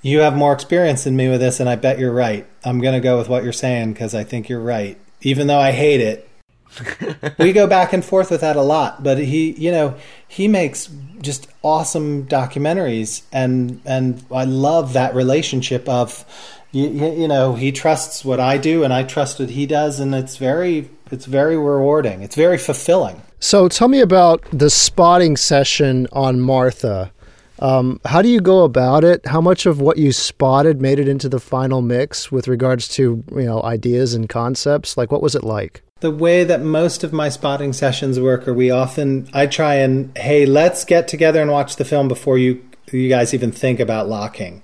[0.02, 2.48] You have more experience than me with this, and I bet you're right.
[2.64, 4.98] I'm going to go with what you're saying because I think you're right.
[5.24, 6.29] Even though I hate it,
[7.40, 9.96] we go back and forth with that a lot, but he, you know,
[10.28, 10.90] he makes
[11.22, 16.26] just awesome documentaries, and and I love that relationship of,
[16.72, 20.14] you, you know, he trusts what I do, and I trust what he does, and
[20.14, 22.22] it's very, it's very rewarding.
[22.22, 23.22] It's very fulfilling.
[23.40, 27.12] So tell me about the spotting session on Martha.
[27.60, 29.26] Um, how do you go about it?
[29.26, 33.24] How much of what you spotted made it into the final mix with regards to
[33.32, 34.98] you know ideas and concepts?
[34.98, 35.84] Like, what was it like?
[36.00, 40.18] The way that most of my spotting sessions work are we often I try and
[40.18, 44.10] hey let's get together and watch the film before you you guys even think about
[44.10, 44.64] locking.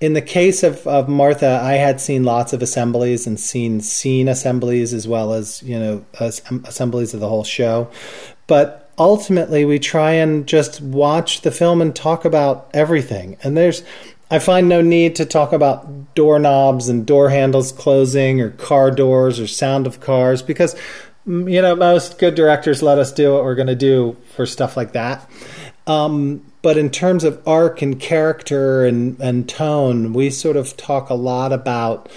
[0.00, 4.28] In the case of, of Martha, I had seen lots of assemblies and seen scene
[4.28, 7.90] assemblies as well as you know um, assemblies of the whole show,
[8.46, 13.36] but ultimately we try and just watch the film and talk about everything.
[13.42, 13.82] And there's
[14.34, 19.38] I find no need to talk about doorknobs and door handles closing or car doors
[19.38, 20.74] or sound of cars because
[21.24, 24.44] mm, you know most good directors let us do what we're going to do for
[24.44, 25.30] stuff like that.
[25.86, 31.10] Um, but in terms of arc and character and, and tone, we sort of talk
[31.10, 32.08] a lot about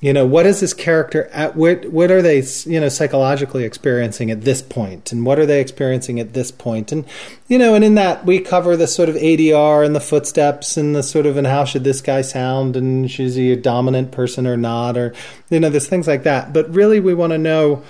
[0.00, 4.30] you know what is this character at what what are they you know psychologically experiencing
[4.30, 5.10] at this point?
[5.10, 6.92] And what are they experiencing at this point?
[6.92, 7.04] And
[7.48, 10.94] you know and in that we cover the sort of ADR and the footsteps and
[10.94, 12.76] the sort of and how should this guy sound?
[12.76, 14.96] And is he a dominant person or not?
[14.96, 15.12] Or
[15.50, 16.52] you know there's things like that.
[16.52, 17.82] But really we want to know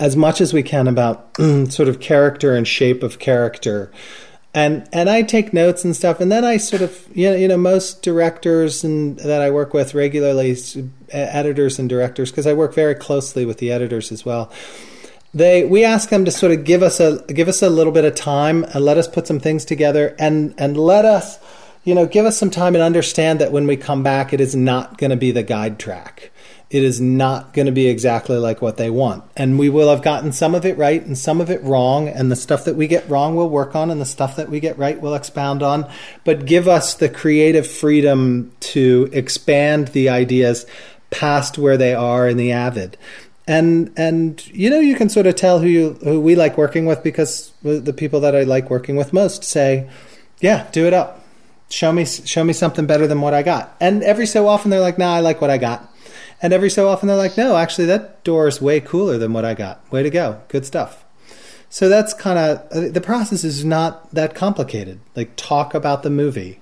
[0.00, 1.36] as much as we can about
[1.68, 3.92] sort of character and shape of character
[4.58, 7.46] and and I take notes and stuff, and then I sort of you know you
[7.46, 10.56] know most directors and that I work with regularly,
[11.10, 14.50] editors and directors, because I work very closely with the editors as well.
[15.32, 18.04] They we ask them to sort of give us a give us a little bit
[18.04, 21.38] of time and let us put some things together and and let us
[21.84, 24.56] you know give us some time and understand that when we come back, it is
[24.56, 26.32] not going to be the guide track
[26.70, 29.24] it is not going to be exactly like what they want.
[29.36, 32.08] And we will have gotten some of it right and some of it wrong.
[32.08, 34.60] And the stuff that we get wrong, we'll work on, and the stuff that we
[34.60, 35.90] get right, we'll expound on.
[36.24, 40.66] But give us the creative freedom to expand the ideas
[41.10, 42.98] past where they are in the avid.
[43.46, 46.84] And and you know you can sort of tell who you who we like working
[46.84, 49.88] with because the people that I like working with most say,
[50.40, 51.24] yeah, do it up.
[51.70, 53.74] Show me show me something better than what I got.
[53.80, 55.87] And every so often they're like, nah, I like what I got
[56.40, 59.44] and every so often they're like, no, actually, that door is way cooler than what
[59.44, 59.90] I got.
[59.90, 60.40] Way to go.
[60.48, 61.04] Good stuff.
[61.70, 65.00] So that's kind of uh, the process is not that complicated.
[65.14, 66.60] Like, talk about the movie.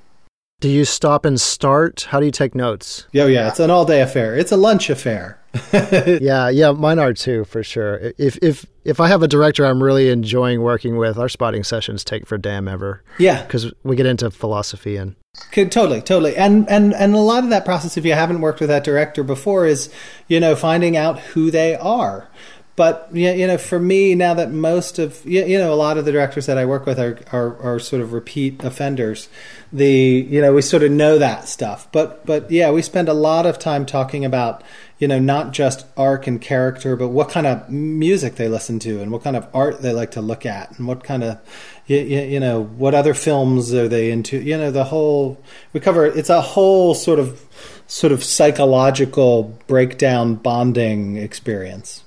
[0.60, 2.06] Do you stop and start?
[2.08, 3.06] How do you take notes?
[3.12, 4.34] Yeah, yeah, it's an all day affair.
[4.34, 5.38] It's a lunch affair.
[5.72, 8.12] yeah, yeah, mine are too for sure.
[8.16, 12.04] If if if I have a director I'm really enjoying working with, our spotting sessions
[12.04, 13.02] take for damn ever.
[13.18, 15.14] Yeah, because we get into philosophy and
[15.52, 18.60] Could, totally, totally, and and and a lot of that process, if you haven't worked
[18.60, 19.92] with that director before, is
[20.26, 22.28] you know finding out who they are.
[22.76, 26.12] But you know, for me now that most of you know a lot of the
[26.12, 29.30] directors that I work with are, are are sort of repeat offenders.
[29.72, 31.90] The you know we sort of know that stuff.
[31.90, 34.62] But but yeah, we spend a lot of time talking about
[34.98, 39.00] you know not just arc and character, but what kind of music they listen to
[39.00, 41.40] and what kind of art they like to look at and what kind of
[41.86, 44.38] you, you know what other films are they into.
[44.38, 47.42] You know the whole we cover it's a whole sort of
[47.86, 52.02] sort of psychological breakdown bonding experience.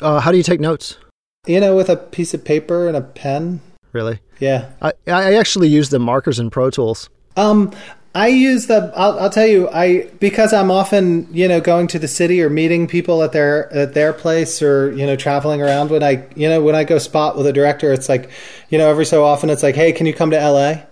[0.00, 0.98] Uh, how do you take notes?
[1.46, 3.60] You know, with a piece of paper and a pen.
[3.92, 4.20] Really?
[4.40, 4.70] Yeah.
[4.82, 7.08] I I actually use the markers in Pro Tools.
[7.36, 7.72] Um,
[8.14, 8.92] I use the.
[8.96, 9.68] I'll, I'll tell you.
[9.68, 13.72] I because I'm often you know going to the city or meeting people at their
[13.72, 15.90] at their place or you know traveling around.
[15.90, 18.30] When I you know when I go spot with a director, it's like
[18.70, 20.86] you know every so often it's like, hey, can you come to L.A.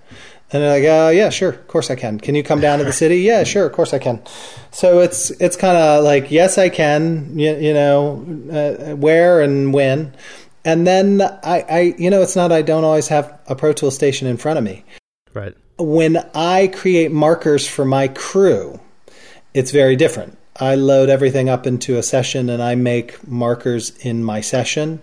[0.53, 2.21] And they're like, uh, yeah, sure, of course I can.
[2.21, 3.19] Can you come down to the city?
[3.25, 4.23] Yeah, sure, of course I can.
[4.71, 7.39] So it's it's kind of like, yes, I can.
[7.39, 10.15] You, you know, uh, where and when,
[10.65, 12.53] and then I, I, you know, it's not.
[12.53, 14.85] I don't always have a Pro Tool station in front of me.
[15.33, 15.55] Right.
[15.79, 18.81] When I create markers for my crew,
[19.53, 20.39] it's very different.
[20.57, 25.03] I load everything up into a session and I make markers in my session,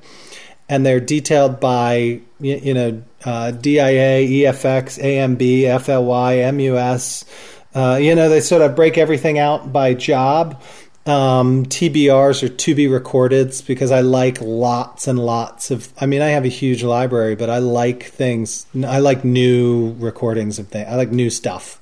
[0.71, 7.25] and they're detailed by you, know uh, DIA, EFX, AMB, FLY, MUS.
[7.75, 10.61] Uh, you know, they sort of break everything out by job.
[11.05, 15.91] Um, TBRs are to be recorded because I like lots and lots of.
[15.99, 18.65] I mean, I have a huge library, but I like things.
[18.85, 20.87] I like new recordings of things.
[20.89, 21.81] I like new stuff.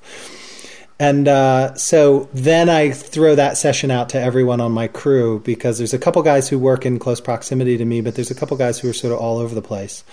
[1.00, 5.78] And uh, so then I throw that session out to everyone on my crew because
[5.78, 8.56] there's a couple guys who work in close proximity to me, but there's a couple
[8.56, 10.04] guys who are sort of all over the place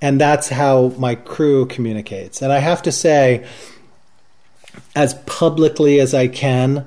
[0.00, 2.42] and that's how my crew communicates.
[2.42, 3.46] And I have to say,
[4.94, 6.86] as publicly as I can,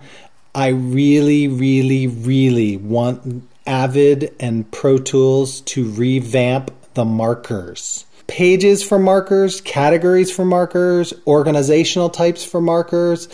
[0.54, 8.06] I really, really, really want Avid and Pro Tools to revamp the markers.
[8.30, 13.28] Pages for markers, categories for markers, organizational types for markers.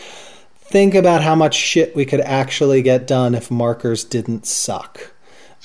[0.58, 5.12] Think about how much shit we could actually get done if markers didn't suck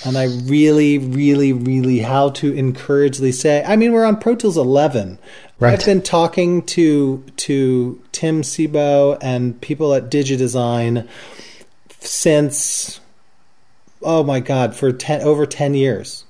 [0.04, 3.62] and I really, really, really how to encouragely say.
[3.64, 5.18] I mean, we're on Pro Tools 11.
[5.58, 5.78] Right.
[5.78, 11.06] I've been talking to to Tim Sebo and people at DigiDesign
[12.00, 13.00] since
[14.00, 16.24] oh my god for 10 over 10 years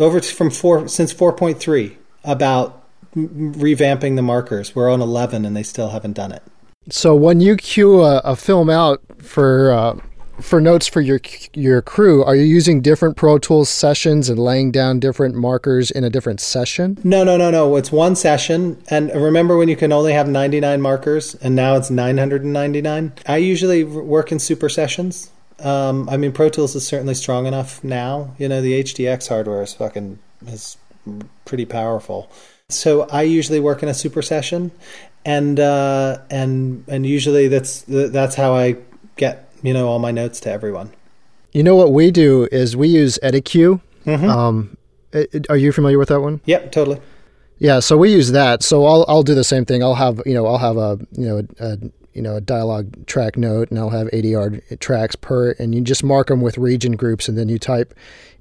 [0.00, 2.82] over from 4 since 4.3 about
[3.14, 6.42] revamping the markers we're on 11 and they still haven't done it
[6.88, 10.00] so when you cue a, a film out for uh,
[10.40, 11.20] for notes for your
[11.54, 16.04] your crew, are you using different Pro Tools sessions and laying down different markers in
[16.04, 16.98] a different session?
[17.04, 17.76] No, no, no, no.
[17.76, 18.82] It's one session.
[18.88, 23.12] And remember when you can only have 99 markers and now it's 999?
[23.26, 25.30] I usually work in super sessions.
[25.60, 28.34] Um, I mean, Pro Tools is certainly strong enough now.
[28.38, 30.76] You know, the HDX hardware is fucking is
[31.44, 32.30] pretty powerful.
[32.68, 34.70] So I usually work in a super session,
[35.24, 38.76] and uh, and and usually that's that's how I
[39.16, 40.90] get you know all my notes to everyone.
[41.52, 43.80] You know what we do is we use Edicue.
[44.06, 44.30] Mm-hmm.
[44.30, 44.76] Um,
[45.48, 46.40] are you familiar with that one?
[46.44, 47.00] Yep, totally.
[47.58, 48.62] Yeah, so we use that.
[48.62, 49.82] So I'll I'll do the same thing.
[49.82, 51.78] I'll have you know I'll have a you know a, a
[52.12, 56.04] you know a dialogue track note, and I'll have ADR tracks per, and you just
[56.04, 57.94] mark them with region groups, and then you type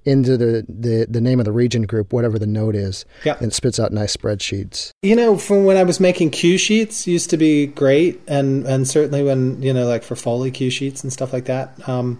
[0.06, 3.36] into the, the, the name of the region group, whatever the note is, yeah.
[3.38, 4.92] and it spits out nice spreadsheets.
[5.04, 8.88] You know, from when I was making cue sheets, used to be great, and and
[8.88, 11.88] certainly when you know, like for Foley cue sheets and stuff like that.
[11.88, 12.20] Um,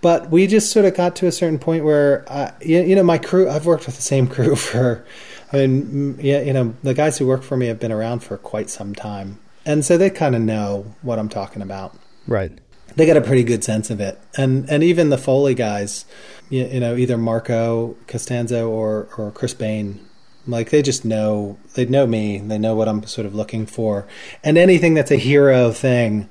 [0.00, 2.24] but we just sort of got to a certain point where,
[2.60, 3.48] you, you know, my crew.
[3.48, 5.04] I've worked with the same crew for,
[5.52, 8.36] I mean, yeah, you know, the guys who work for me have been around for
[8.36, 11.94] quite some time, and so they kind of know what I'm talking about.
[12.26, 12.52] Right.
[12.94, 16.06] They got a pretty good sense of it, and and even the Foley guys
[16.48, 20.00] you, you know, either Marko Costanzo or, or Chris Bain.
[20.46, 22.38] Like they just know, they know me.
[22.38, 24.06] They know what I'm sort of looking for,
[24.44, 26.28] and anything that's a hero thing,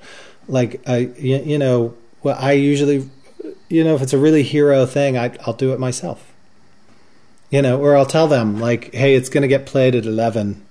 [0.48, 3.10] like I, you, you know, well, I usually,
[3.68, 6.32] you know, if it's a really hero thing, I, I'll do it myself.
[7.50, 10.64] You know, or I'll tell them like, hey, it's going to get played at eleven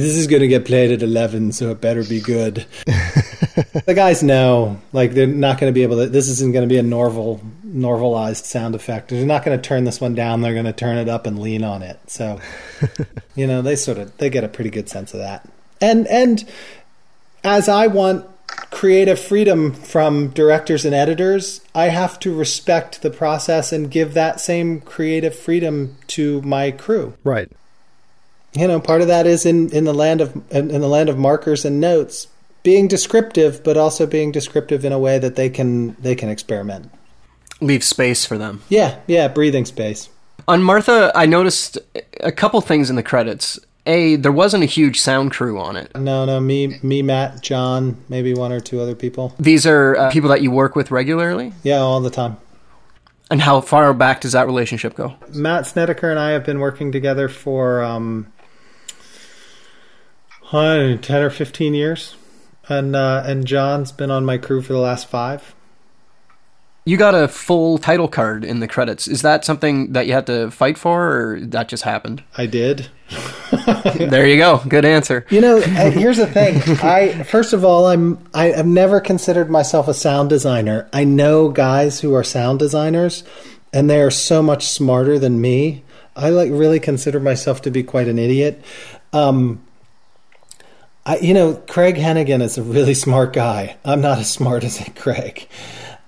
[0.00, 4.22] this is going to get played at 11 so it better be good the guys
[4.22, 6.82] know like they're not going to be able to this isn't going to be a
[6.82, 10.72] normal normalized sound effect they're not going to turn this one down they're going to
[10.72, 12.40] turn it up and lean on it so
[13.34, 15.48] you know they sort of they get a pretty good sense of that
[15.80, 16.44] and and
[17.46, 18.26] as I want
[18.70, 24.40] creative freedom from directors and editors, I have to respect the process and give that
[24.40, 27.14] same creative freedom to my crew.
[27.22, 27.50] Right.
[28.56, 31.08] You know, part of that is in, in the land of in, in the land
[31.08, 32.28] of markers and notes,
[32.62, 36.90] being descriptive, but also being descriptive in a way that they can they can experiment.
[37.60, 38.62] Leave space for them.
[38.68, 40.08] Yeah, yeah, breathing space.
[40.48, 41.78] On Martha, I noticed
[42.20, 43.58] a couple things in the credits.
[43.84, 45.94] A, there wasn't a huge sound crew on it.
[45.96, 49.34] No, no, me, me, Matt, John, maybe one or two other people.
[49.38, 51.52] These are uh, people that you work with regularly?
[51.62, 52.36] Yeah, all the time.
[53.30, 55.14] And how far back does that relationship go?
[55.32, 58.32] Matt Snedecor and I have been working together for um,
[60.50, 62.16] 10 or 15 years.
[62.68, 65.54] And, uh, and John's been on my crew for the last five.
[66.88, 69.08] You got a full title card in the credits.
[69.08, 72.22] Is that something that you had to fight for, or that just happened?
[72.38, 72.86] I did.
[73.98, 74.62] there you go.
[74.68, 75.26] Good answer.
[75.28, 76.62] You know, uh, here's the thing.
[76.80, 80.88] I first of all, I'm I, have never considered myself a sound designer.
[80.92, 83.24] I know guys who are sound designers,
[83.72, 85.82] and they are so much smarter than me.
[86.14, 88.62] I like really consider myself to be quite an idiot.
[89.12, 89.65] Um,
[91.06, 93.76] I, you know, Craig Henighan is a really smart guy.
[93.84, 95.48] I'm not as smart as Craig.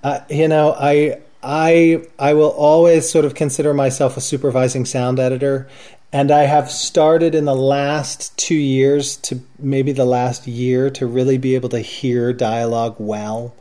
[0.03, 5.21] Uh, you know, I I I will always sort of consider myself a supervising sound
[5.21, 5.69] editor,
[6.13, 11.07] and I have started in the last two years to maybe the last year to
[11.07, 13.55] really be able to hear dialogue well,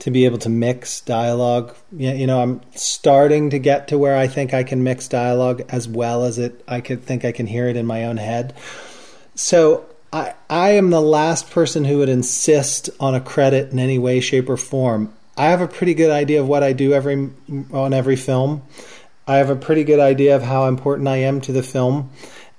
[0.00, 1.72] to be able to mix dialogue.
[1.92, 5.86] You know, I'm starting to get to where I think I can mix dialogue as
[5.86, 8.54] well as it I could think I can hear it in my own head.
[9.36, 13.98] So I I am the last person who would insist on a credit in any
[13.98, 15.12] way, shape, or form.
[15.36, 17.30] I have a pretty good idea of what I do every
[17.72, 18.62] on every film.
[19.26, 22.10] I have a pretty good idea of how important I am to the film,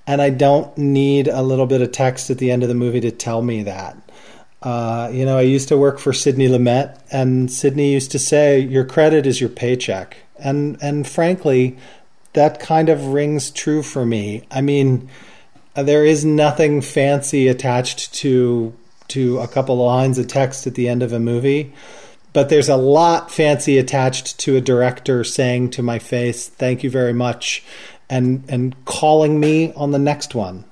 [0.07, 3.01] and I don't need a little bit of text at the end of the movie
[3.01, 3.97] to tell me that.
[4.61, 8.59] Uh, you know, I used to work for Sidney Lumet, and Sidney used to say,
[8.59, 11.77] "Your credit is your paycheck," and and frankly,
[12.33, 14.43] that kind of rings true for me.
[14.51, 15.09] I mean,
[15.75, 18.73] there is nothing fancy attached to
[19.07, 21.73] to a couple lines of text at the end of a movie
[22.33, 26.89] but there's a lot fancy attached to a director saying to my face, "Thank you
[26.89, 27.63] very much,"
[28.09, 30.65] and and calling me on the next one.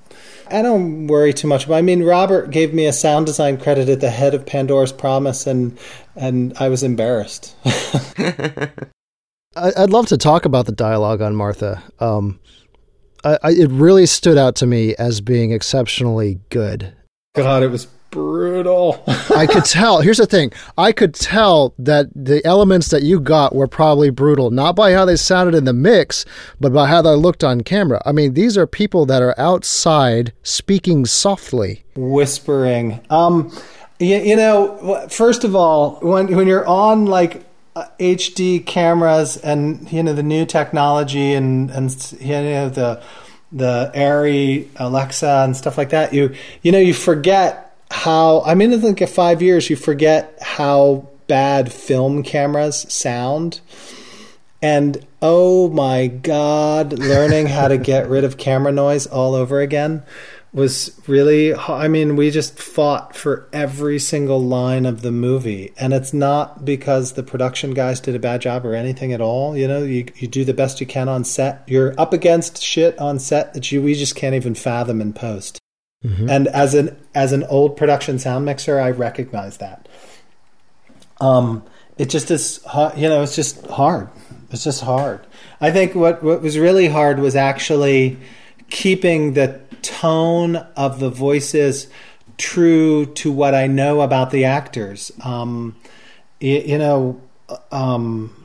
[0.48, 1.68] I don't worry too much.
[1.68, 4.92] But I mean, Robert gave me a sound design credit at the head of Pandora's
[4.92, 5.78] Promise, and
[6.16, 7.54] and I was embarrassed.
[9.56, 11.82] I'd love to talk about the dialogue on Martha.
[11.98, 12.40] Um,
[13.24, 16.94] I, I, it really stood out to me as being exceptionally good.
[17.34, 19.02] God, it was brutal.
[19.06, 20.00] I could tell.
[20.00, 20.52] Here's the thing.
[20.76, 25.04] I could tell that the elements that you got were probably brutal, not by how
[25.04, 26.24] they sounded in the mix,
[26.60, 28.00] but by how they looked on camera.
[28.04, 33.00] I mean, these are people that are outside speaking softly, whispering.
[33.10, 33.56] Um,
[33.98, 37.44] you, you know, first of all, when when you're on like
[37.76, 43.02] uh, HD cameras and you know the new technology and and you know the
[43.52, 48.72] the Arri Alexa and stuff like that, you you know you forget how I mean,
[48.72, 53.60] in like five years, you forget how bad film cameras sound.
[54.62, 60.02] And oh my God, learning how to get rid of camera noise all over again
[60.52, 65.72] was really, I mean, we just fought for every single line of the movie.
[65.78, 69.56] And it's not because the production guys did a bad job or anything at all.
[69.56, 71.62] You know, you, you do the best you can on set.
[71.68, 75.60] You're up against shit on set that you, we just can't even fathom in post.
[76.04, 76.30] Mm-hmm.
[76.30, 79.86] And as an as an old production sound mixer, I recognize that.
[81.20, 81.62] Um,
[81.98, 82.60] it just is,
[82.96, 84.08] you know, it's just hard.
[84.50, 85.26] It's just hard.
[85.60, 88.16] I think what what was really hard was actually
[88.70, 91.88] keeping the tone of the voices
[92.38, 95.12] true to what I know about the actors.
[95.22, 95.76] Um,
[96.38, 97.20] you, you know,
[97.70, 98.40] um,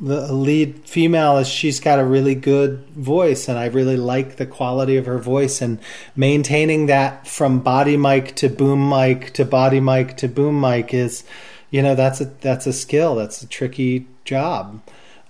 [0.00, 4.46] the lead female is she's got a really good voice and I really like the
[4.46, 5.78] quality of her voice and
[6.16, 11.22] maintaining that from body mic to boom mic to body mic to boom mic is
[11.70, 14.82] you know that's a that's a skill that's a tricky job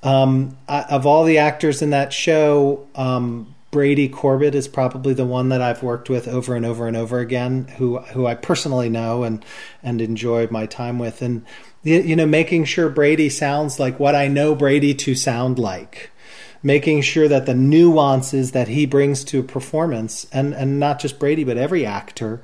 [0.02, 5.24] um, I, of all the actors in that show um, Brady Corbet is probably the
[5.24, 8.88] one that I've worked with over and over and over again who who I personally
[8.88, 9.44] know and
[9.82, 11.20] and enjoy my time with.
[11.22, 11.44] And
[11.82, 16.12] you know, making sure Brady sounds like what I know Brady to sound like,
[16.62, 21.42] making sure that the nuances that he brings to performance, and, and not just Brady,
[21.42, 22.40] but every actor,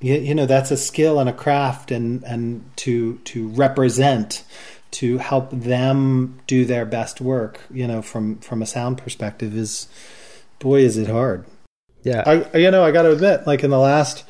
[0.00, 4.42] you, you know, that's a skill and a craft, and, and to, to represent,
[4.90, 9.86] to help them do their best work, you know, from, from a sound perspective is,
[10.60, 11.44] boy, is it hard.
[12.04, 12.22] Yeah.
[12.24, 14.24] I, you know, I got to admit, like in the last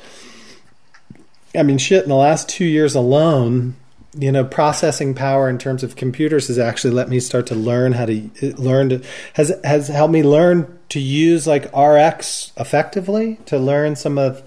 [1.55, 3.75] I mean, shit, in the last two years alone,
[4.17, 7.93] you know, processing power in terms of computers has actually let me start to learn
[7.93, 9.01] how to learn to
[9.33, 14.43] has has helped me learn to use like RX effectively to learn some of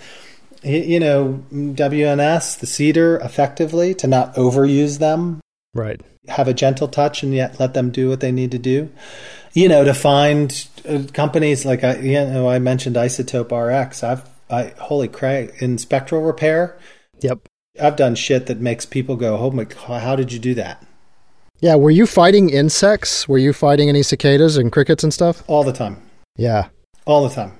[0.62, 5.40] you know WNS the Cedar effectively to not overuse them
[5.74, 6.00] Right.
[6.28, 8.90] have a gentle touch and yet let them do what they need to do
[9.54, 14.28] you know to find uh, companies like I you know I mentioned iZotope RX I've
[14.50, 16.78] I holy crap in spectral repair
[17.20, 17.48] Yep.
[17.80, 20.84] I've done shit that makes people go oh my god how did you do that
[21.60, 21.76] Yeah.
[21.76, 23.26] Were you fighting insects?
[23.28, 25.42] Were you fighting any cicadas and crickets and stuff?
[25.46, 26.02] all the time
[26.36, 26.68] Yeah.
[27.06, 27.52] all the time.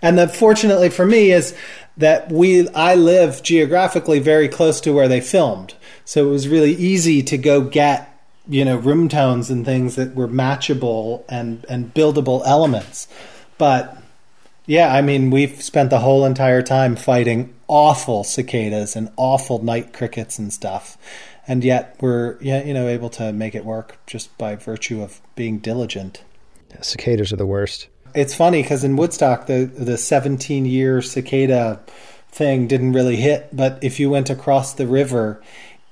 [0.00, 1.54] And the fortunately for me is
[1.96, 5.74] that we I live geographically very close to where they filmed.
[6.04, 8.11] So it was really easy to go get,
[8.48, 13.08] you know, room tones and things that were matchable and and buildable elements.
[13.58, 13.96] But
[14.66, 19.92] yeah, I mean, we've spent the whole entire time fighting awful cicadas and awful night
[19.92, 20.96] crickets and stuff.
[21.46, 25.20] And yet we're yeah, you know, able to make it work just by virtue of
[25.34, 26.22] being diligent.
[26.70, 27.88] Yeah, cicadas are the worst.
[28.14, 31.80] It's funny because in Woodstock, the the 17 year cicada
[32.30, 35.42] thing didn't really hit, but if you went across the river,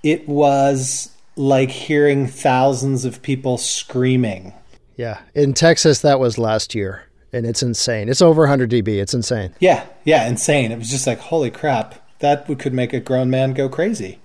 [0.03, 4.53] it was like hearing thousands of people screaming.
[4.97, 5.21] Yeah.
[5.35, 8.09] In Texas, that was last year, and it's insane.
[8.09, 9.01] It's over 100 dB.
[9.01, 9.55] It's insane.
[9.61, 10.73] Yeah, yeah, insane.
[10.73, 14.21] It was just like, holy crap, that could make a grown man go crazy.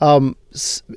[0.00, 0.36] Um,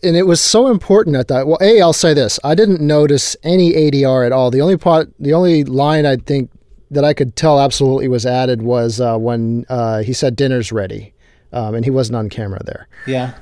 [0.02, 1.46] and it was so important at that.
[1.46, 4.50] Well, a, I'll say this: I didn't notice any ADR at all.
[4.50, 6.50] The only part, the only line I think
[6.90, 11.14] that I could tell absolutely was added was uh, when uh, he said dinner's ready,
[11.54, 12.88] um, and he wasn't on camera there.
[13.06, 13.36] Yeah,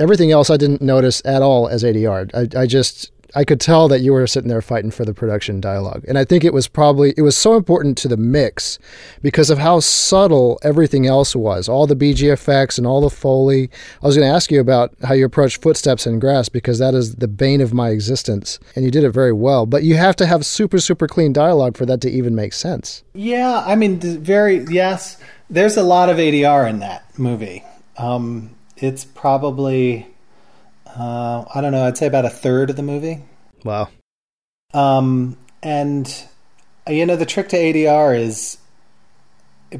[0.00, 2.30] Everything else I didn't notice at all as ADR.
[2.34, 5.60] I, I just I could tell that you were sitting there fighting for the production
[5.60, 8.78] dialogue, and I think it was probably it was so important to the mix
[9.22, 11.68] because of how subtle everything else was.
[11.68, 13.70] All the BG effects and all the foley.
[14.02, 16.94] I was going to ask you about how you approach footsteps and grass because that
[16.94, 19.66] is the bane of my existence, and you did it very well.
[19.66, 23.04] But you have to have super super clean dialogue for that to even make sense.
[23.14, 23.62] yeah.
[23.66, 25.18] I mean, very yes.
[25.48, 27.64] There's a lot of ADR in that movie.
[27.98, 30.06] Um, it's probably
[30.86, 31.84] uh, I don't know.
[31.84, 33.22] I'd say about a third of the movie.
[33.64, 33.88] Wow.
[34.74, 36.12] Um, and
[36.88, 38.58] uh, you know, the trick to ADR is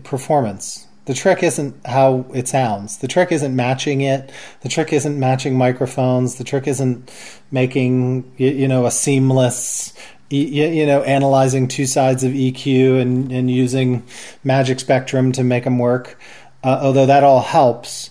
[0.05, 0.87] performance.
[1.07, 2.99] The trick isn't how it sounds.
[2.99, 4.31] The trick isn't matching it.
[4.61, 6.37] The trick isn't matching microphones.
[6.37, 7.11] The trick isn't
[7.51, 9.93] making you, you know a seamless.
[10.31, 14.05] y- y- You know, analyzing two sides of EQ and, and using
[14.45, 16.19] Magic Spectrum to make them work.
[16.63, 18.10] Uh, although that all helps,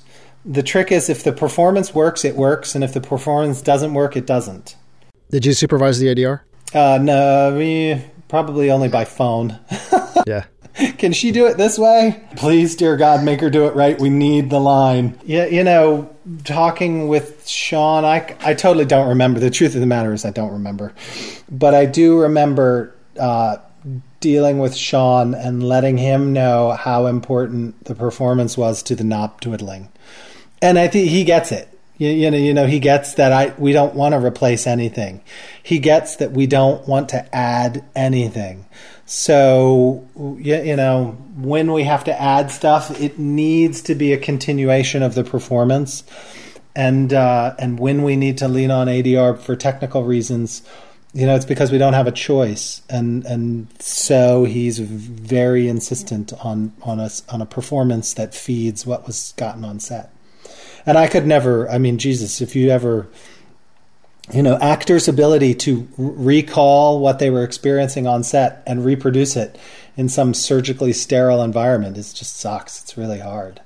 [0.50, 4.18] the trick is if the performance works, it works, and if the performance doesn't work,
[4.18, 4.76] it doesn't.
[5.30, 6.42] Did you supervise the ADR?
[6.74, 9.58] Uh, no, we probably only by phone.
[10.28, 10.46] Yeah.
[10.98, 12.22] Can she do it this way?
[12.36, 14.00] Please, dear God, make her do it right.
[14.00, 15.18] We need the line.
[15.24, 19.40] Yeah, you know, talking with Sean, I, I totally don't remember.
[19.40, 20.94] The truth of the matter is, I don't remember.
[21.50, 23.58] But I do remember uh,
[24.20, 29.42] dealing with Sean and letting him know how important the performance was to the knob
[29.42, 29.90] twiddling.
[30.62, 31.68] And I think he gets it.
[31.98, 35.22] You, you know, you know, he gets that I we don't want to replace anything.
[35.62, 38.66] He gets that we don't want to add anything.
[39.06, 44.18] So, you, you know, when we have to add stuff, it needs to be a
[44.18, 46.04] continuation of the performance.
[46.76, 50.62] And uh, and when we need to lean on ADR for technical reasons,
[51.14, 52.82] you know, it's because we don't have a choice.
[52.90, 59.06] And and so he's very insistent on on us on a performance that feeds what
[59.06, 60.14] was gotten on set.
[60.86, 61.70] And I could never.
[61.70, 63.10] I mean, Jesus, if you ever
[64.32, 69.58] you know, actors' ability to recall what they were experiencing on set and reproduce it
[69.98, 72.82] in some surgically sterile environment is just sucks.
[72.82, 73.62] It's really hard.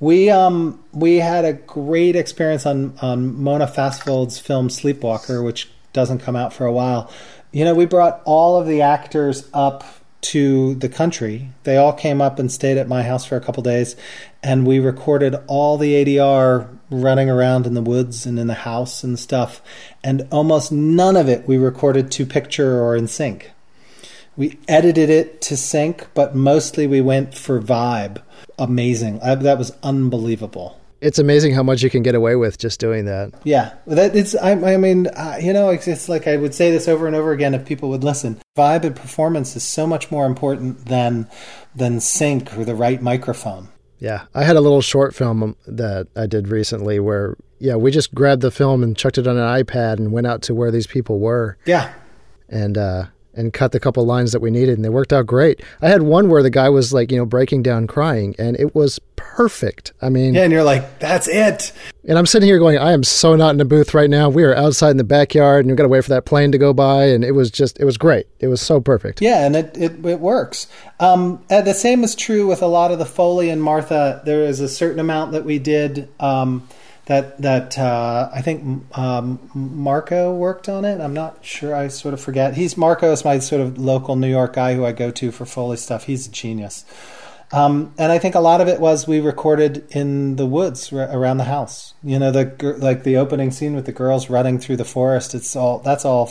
[0.00, 6.18] We um we had a great experience on on Mona Fastvold's film Sleepwalker, which doesn't
[6.18, 7.10] come out for a while.
[7.52, 9.84] You know, we brought all of the actors up
[10.22, 11.50] to the country.
[11.64, 13.94] They all came up and stayed at my house for a couple days,
[14.44, 19.02] and we recorded all the ADR running around in the woods and in the house
[19.02, 19.62] and stuff.
[20.04, 23.50] And almost none of it we recorded to picture or in sync.
[24.36, 28.20] We edited it to sync, but mostly we went for vibe.
[28.58, 29.20] Amazing.
[29.22, 30.78] I, that was unbelievable.
[31.00, 33.32] It's amazing how much you can get away with just doing that.
[33.44, 34.34] Yeah, that it's.
[34.34, 37.14] I, I mean, uh, you know, it's, it's like I would say this over and
[37.14, 38.40] over again if people would listen.
[38.56, 41.28] Vibe and performance is so much more important than
[41.74, 43.68] than sync or the right microphone.
[44.04, 48.14] Yeah, I had a little short film that I did recently where, yeah, we just
[48.14, 50.86] grabbed the film and chucked it on an iPad and went out to where these
[50.86, 51.90] people were, Yeah,
[52.50, 53.06] and uh,
[53.36, 55.62] and cut the couple lines that we needed, and they worked out great.
[55.82, 58.74] I had one where the guy was like, you know, breaking down crying, and it
[58.74, 59.92] was perfect.
[60.02, 61.72] I mean, Yeah, and you're like, that's it.
[62.06, 64.28] and I'm sitting here going, I am so not in the booth right now.
[64.28, 66.58] We are outside in the backyard, and we've got to wait for that plane to
[66.58, 68.26] go by, and it was just, it was great.
[68.40, 69.20] It was so perfect.
[69.20, 70.66] Yeah, and it, it, it works.
[71.00, 74.22] Um, the same is true with a lot of the Foley and Martha.
[74.24, 76.68] There is a certain amount that we did um,
[77.06, 81.00] that that uh, I think um, Marko worked on it.
[81.00, 81.74] I'm not sure.
[81.74, 82.54] I sort of forget.
[82.54, 85.44] He's Marko is my sort of local New York guy who I go to for
[85.44, 86.04] Foley stuff.
[86.04, 86.84] He's a genius.
[87.52, 91.08] Um, and I think a lot of it was we recorded in the woods r-
[91.16, 91.94] around the house.
[92.02, 95.34] You know, the like the opening scene with the girls running through the forest.
[95.34, 96.26] It's all that's all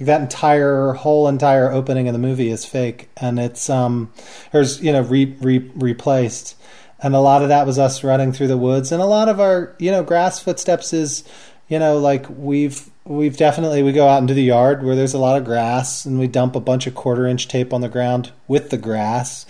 [0.00, 4.12] like that entire whole entire opening of the movie is fake, and it's um,
[4.52, 6.56] there's you know re, re, replaced,
[7.04, 9.38] and a lot of that was us running through the woods, and a lot of
[9.38, 11.22] our you know grass footsteps is
[11.68, 15.18] you know like we've we've definitely we go out into the yard where there's a
[15.18, 18.32] lot of grass, and we dump a bunch of quarter inch tape on the ground
[18.48, 19.44] with the grass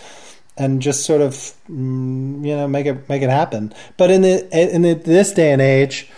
[0.57, 1.33] and just sort of
[1.71, 3.73] mm, you know make it make it happen.
[3.97, 6.11] But in the in the, this day and age,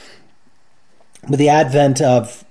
[1.28, 2.44] with the advent of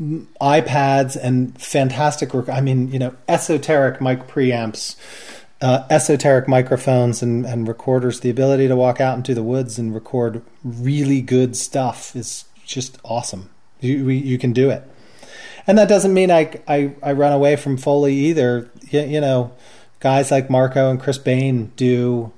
[0.00, 4.96] iPads and fantastic work, I mean, you know, esoteric mic preamps,
[5.60, 9.94] uh, esoteric microphones, and, and recorders, the ability to walk out into the woods and
[9.94, 13.50] record really good stuff is just awesome.
[13.80, 14.82] You we, you can do it,
[15.66, 18.70] and that doesn't mean I I, I run away from Foley either.
[18.90, 19.52] You, you know
[20.00, 22.32] guys like Marko and Chris Bain do,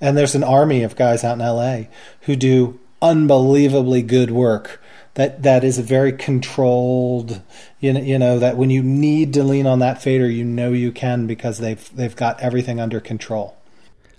[0.00, 1.84] and there's an army of guys out in LA
[2.22, 4.82] who do unbelievably good work.
[5.14, 7.40] That that is a very controlled,
[7.78, 10.72] you know, you know that when you need to lean on that fader, you know
[10.72, 13.56] you can because they've they've got everything under control.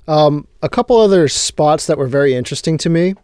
[0.08, 3.16] Um, a couple other spots that were very interesting to me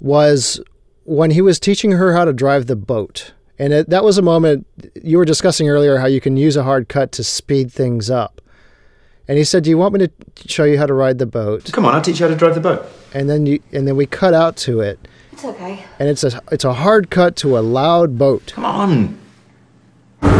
[0.00, 0.60] was
[1.04, 3.32] when he was teaching her how to drive the boat.
[3.58, 6.62] And it, that was a moment you were discussing earlier how you can use a
[6.62, 8.40] hard cut to speed things up.
[9.28, 10.10] And he said, "Do you want me to
[10.48, 12.54] show you how to ride the boat?" Come on, I'll teach you how to drive
[12.54, 12.84] the boat.
[13.12, 14.98] And then you and then we cut out to it,
[15.40, 15.82] It's okay.
[15.98, 18.52] and it's a it's a hard cut to a loud boat.
[18.54, 19.18] Come on.
[20.20, 20.36] And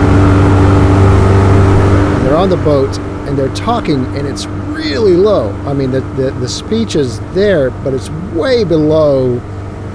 [2.27, 5.53] they're on the boat and they're talking, and it's really low.
[5.67, 9.39] I mean, the the, the speech is there, but it's way below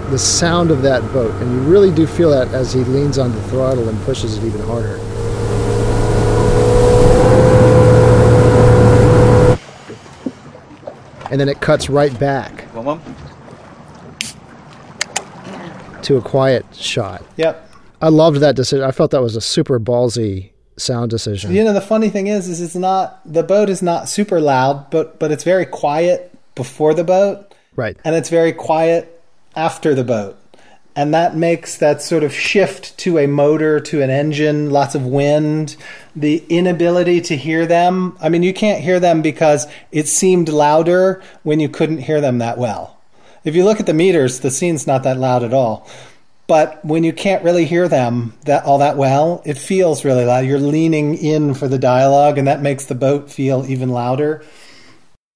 [0.09, 3.31] the sound of that boat, and you really do feel that as he leans on
[3.31, 4.99] the throttle and pushes it even harder.
[11.31, 13.01] And then it cuts right back One, one.
[16.05, 17.23] To a quiet shot.
[17.37, 17.69] Yep.
[18.01, 18.85] I loved that decision.
[18.85, 21.53] I felt that was a super ballsy sound decision.
[21.53, 24.89] You know the funny thing is, is it's not the boat is not super loud,
[24.89, 27.53] but but it's very quiet before the boat.
[27.75, 27.97] Right.
[28.05, 29.21] and it's very quiet
[29.55, 30.37] after the boat.
[30.95, 35.05] And that makes that sort of shift to a motor, to an engine, lots of
[35.05, 35.75] wind,
[36.15, 38.17] the inability to hear them.
[38.21, 42.37] I mean, you can't hear them because it seemed louder when you couldn't hear them
[42.37, 42.94] that well.
[43.45, 45.87] If you look at the meters, the scene's not that loud at all.
[46.47, 50.45] But when you can't really hear them that all that well, it feels really loud.
[50.45, 54.43] You're leaning in for the dialogue, and that makes the boat feel even louder.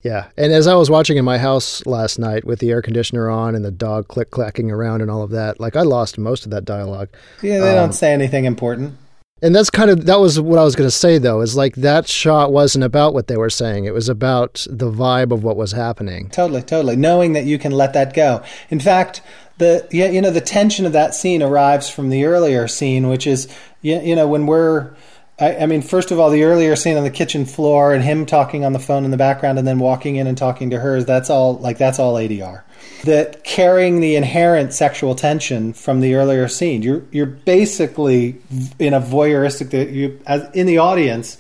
[0.04, 3.30] Yeah, and as I was watching in my house last night with the air conditioner
[3.30, 6.46] on and the dog click clacking around and all of that, like I lost most
[6.46, 7.10] of that dialogue.
[7.42, 8.96] Yeah, they don't um, say anything important.
[9.42, 11.42] And that's kind of that was what I was going to say though.
[11.42, 13.86] Is like that shot wasn't about what they were saying.
[13.86, 16.30] It was about the vibe of what was happening.
[16.30, 16.96] Totally, totally.
[16.96, 18.44] Knowing that you can let that go.
[18.70, 19.22] In fact,
[19.60, 23.28] the yeah, you know, the tension of that scene arrives from the earlier scene, which
[23.28, 23.48] is
[23.82, 24.94] you, know when we're.
[25.40, 28.26] I, I mean, first of all, the earlier scene on the kitchen floor and him
[28.26, 31.02] talking on the phone in the background, and then walking in and talking to her.
[31.02, 32.64] That's all like that's all ADR.
[33.06, 36.82] That carrying the inherent sexual tension from the earlier scene.
[36.82, 38.42] You're you're basically
[38.78, 39.70] in a voyeuristic.
[39.72, 41.38] that You as in the audience,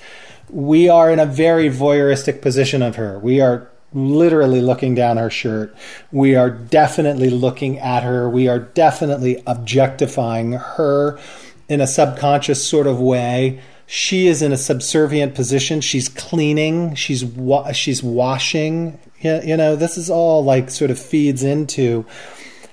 [0.49, 3.19] we are in a very voyeuristic position of her.
[3.19, 5.75] We are literally looking down her shirt.
[6.11, 8.29] We are definitely looking at her.
[8.29, 11.19] We are definitely objectifying her
[11.67, 13.59] in a subconscious sort of way.
[13.85, 15.81] She is in a subservient position.
[15.81, 16.95] She's cleaning.
[16.95, 18.99] She's wa- she's washing.
[19.21, 22.05] You you know, this is all like sort of feeds into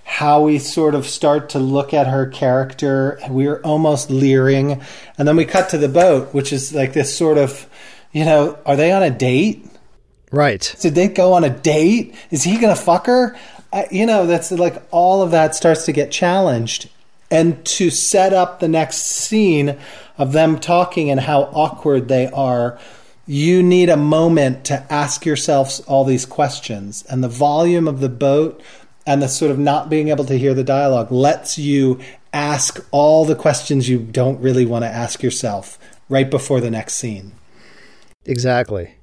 [0.07, 3.19] how we sort of start to look at her character.
[3.29, 4.81] We're almost leering.
[5.19, 7.69] And then we cut to the boat, which is like this sort of,
[8.13, 9.67] you know, are they on a date?
[10.31, 10.75] Right.
[10.81, 12.15] Did they go on a date?
[12.31, 13.37] Is he going to fuck her?
[13.73, 16.89] I, you know, that's like all of that starts to get challenged.
[17.29, 19.77] And to set up the next scene
[20.17, 22.79] of them talking and how awkward they are,
[23.27, 27.05] you need a moment to ask yourselves all these questions.
[27.09, 28.63] And the volume of the boat
[29.07, 31.99] and the sort of not being able to hear the dialogue lets you
[32.33, 36.95] ask all the questions you don't really want to ask yourself right before the next
[36.95, 37.33] scene.
[38.25, 38.95] Exactly.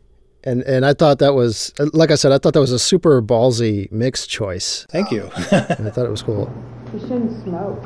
[0.45, 3.21] And and I thought that was like I said, I thought that was a super
[3.21, 4.85] ballsy mix choice.
[4.89, 5.31] Thank you.
[5.51, 6.53] And I thought it was cool.
[6.93, 7.81] You shouldn't smoke.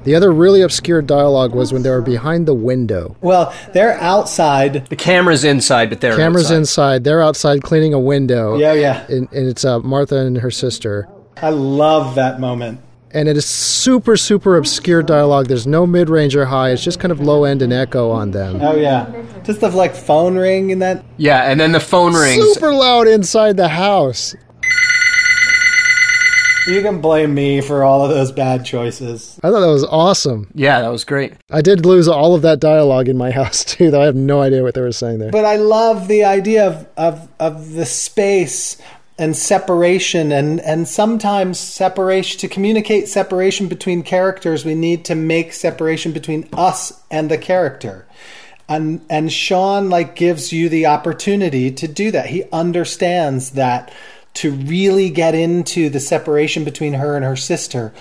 [0.00, 0.04] What?
[0.04, 3.16] The other really obscure dialogue was when they were behind the window.
[3.20, 4.86] well, they're outside.
[4.88, 6.56] The camera's inside, but they're Cameras outside.
[6.56, 7.04] inside.
[7.04, 8.56] They're outside cleaning a window.
[8.56, 9.06] Yeah, yeah.
[9.08, 11.08] And, and it's uh, Martha and her sister.
[11.42, 12.80] I love that moment.
[13.12, 15.48] And it is super, super obscure dialogue.
[15.48, 16.70] There's no mid range or high.
[16.70, 18.60] It's just kind of low end and echo on them.
[18.62, 19.10] Oh yeah,
[19.42, 21.04] just the like phone ring and that.
[21.16, 22.54] Yeah, and then the phone rings.
[22.54, 24.36] Super loud inside the house.
[26.66, 29.38] You can blame me for all of those bad choices.
[29.42, 30.50] I thought that was awesome.
[30.54, 31.34] Yeah, that was great.
[31.50, 34.40] I did lose all of that dialogue in my house too, though I have no
[34.42, 35.30] idea what they were saying there.
[35.30, 38.80] But I love the idea of of, of the space
[39.18, 45.52] and separation and, and sometimes separation to communicate separation between characters we need to make
[45.52, 48.06] separation between us and the character
[48.66, 53.92] and and Sean like gives you the opportunity to do that he understands that
[54.34, 57.92] to really get into the separation between her and her sister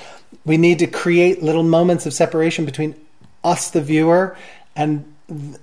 [0.45, 2.95] we need to create little moments of separation between
[3.43, 4.35] us the viewer
[4.75, 5.13] and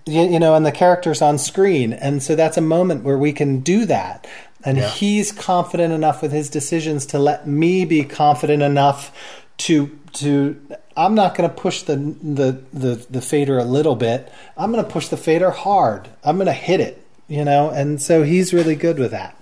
[0.07, 3.61] you, know and the characters on screen and so that's a moment where we can
[3.61, 4.27] do that
[4.65, 9.13] and he's confident enough with his decisions to let me be confident enough
[9.59, 10.61] to to
[10.97, 14.33] I'm not going to push the, the the the fader a little bit.
[14.57, 16.09] I'm going to push the fader hard.
[16.25, 17.71] I'm going to hit it, you know.
[17.71, 19.37] And so he's really good with that.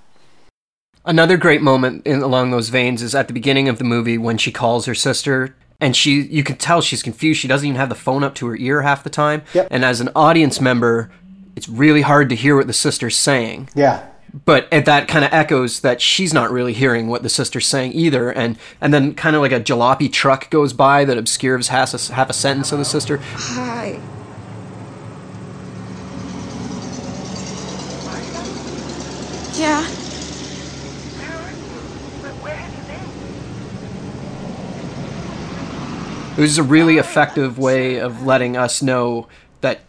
[1.06, 4.38] Another great moment in, along those veins is at the beginning of the movie when
[4.38, 7.40] she calls her sister and she you can tell she's confused.
[7.40, 9.42] She doesn't even have the phone up to her ear half the time.
[9.52, 9.68] Yep.
[9.70, 11.10] And as an audience member,
[11.56, 13.68] it's really hard to hear what the sister's saying.
[13.74, 14.08] Yeah.
[14.46, 18.30] But that kind of echoes that she's not really hearing what the sister's saying either.
[18.30, 22.14] And and then kind of like a jalopy truck goes by that obscures half a,
[22.14, 23.18] half a sentence of the sister.
[23.22, 24.00] Hi.
[29.56, 30.03] Yeah.
[36.36, 39.28] It was a really effective way of letting us know
[39.60, 39.82] that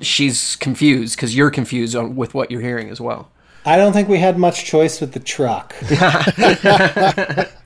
[0.00, 3.32] she's confused because you're confused on, with what you're hearing as well.
[3.64, 5.74] I don't think we had much choice with the truck.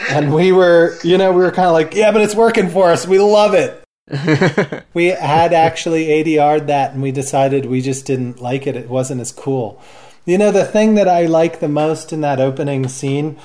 [0.08, 2.90] and we were, you know, we were kind of like, yeah, but it's working for
[2.90, 3.06] us.
[3.06, 3.82] We love it.
[4.94, 8.76] we had actually ADR'd that and we decided we just didn't like it.
[8.76, 9.80] It wasn't as cool.
[10.24, 13.38] You know, the thing that I like the most in that opening scene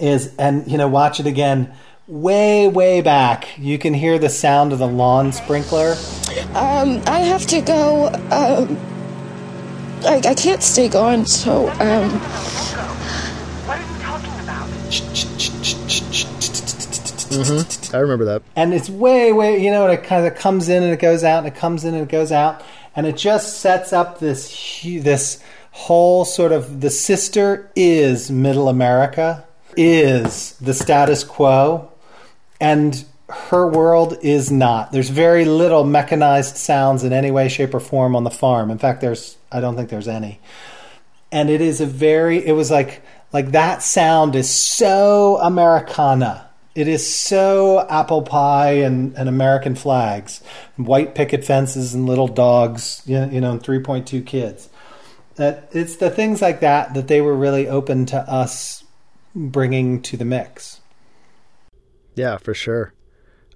[0.00, 1.74] is, and, you know, watch it again,
[2.08, 5.94] way, way back, you can hear the sound of the lawn sprinkler.
[6.54, 8.08] Um, I have to go.
[8.30, 8.76] Um,
[10.04, 12.10] I, I can't stay gone, so, um,
[13.66, 14.68] What are you talking about?
[17.94, 18.42] I remember that.
[18.56, 21.22] and it's way way you know and it kind of comes in and it goes
[21.24, 22.62] out and it comes in and it goes out
[22.96, 25.42] and it just sets up this this
[25.72, 29.46] whole sort of the sister is middle america
[29.76, 31.90] is the status quo
[32.60, 34.90] and her world is not.
[34.90, 38.70] There's very little mechanized sounds in any way shape or form on the farm.
[38.70, 40.40] In fact there's i don't think there's any.
[41.30, 43.02] And it is a very it was like
[43.32, 46.46] like that sound is so americana.
[46.74, 50.42] It is so apple pie and, and american flags.
[50.76, 54.70] White picket fences and little dogs you know, and 3.2 kids.
[55.36, 58.84] That it's the things like that that they were really open to us
[59.34, 60.80] bringing to the mix
[62.18, 62.92] Yeah, for sure.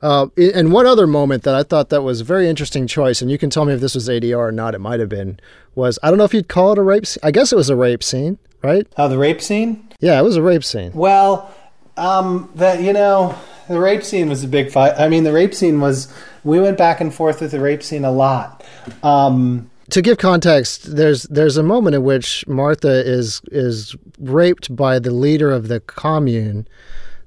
[0.00, 3.30] Uh, and one other moment that I thought that was a very interesting choice, and
[3.30, 4.74] you can tell me if this was ADR or not.
[4.74, 5.38] It might have been.
[5.74, 7.06] Was I don't know if you'd call it a rape.
[7.06, 7.20] scene.
[7.22, 8.86] I guess it was a rape scene, right?
[8.98, 10.92] oh the rape scene Yeah, it was a rape scene.
[10.92, 11.54] Well,
[11.96, 13.38] um, that you know,
[13.68, 14.94] the rape scene was a big fight.
[14.98, 16.12] I mean, the rape scene was.
[16.44, 18.64] We went back and forth with the rape scene a lot.
[19.04, 24.98] Um, To give context, there's there's a moment in which Martha is is raped by
[24.98, 26.66] the leader of the commune.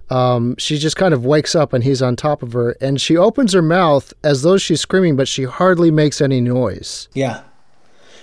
[0.10, 3.18] Um, she just kind of wakes up and he's on top of her, and she
[3.18, 7.08] opens her mouth as though she's screaming, but she hardly makes any noise.
[7.14, 7.42] yeah,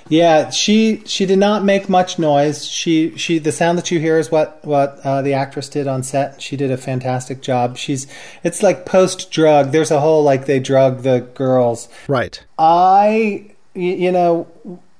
[0.08, 0.50] yeah.
[0.50, 2.66] She she did not make much noise.
[2.66, 6.02] She she the sound that you hear is what what uh, the actress did on
[6.02, 6.42] set.
[6.42, 7.76] She did a fantastic job.
[7.76, 8.06] She's
[8.42, 9.72] it's like post drug.
[9.72, 11.88] There's a whole like they drug the girls.
[12.08, 12.44] Right.
[12.58, 14.46] i you know,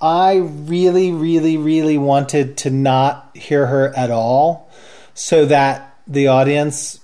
[0.01, 4.69] I really, really, really wanted to not hear her at all
[5.13, 6.99] so that the audience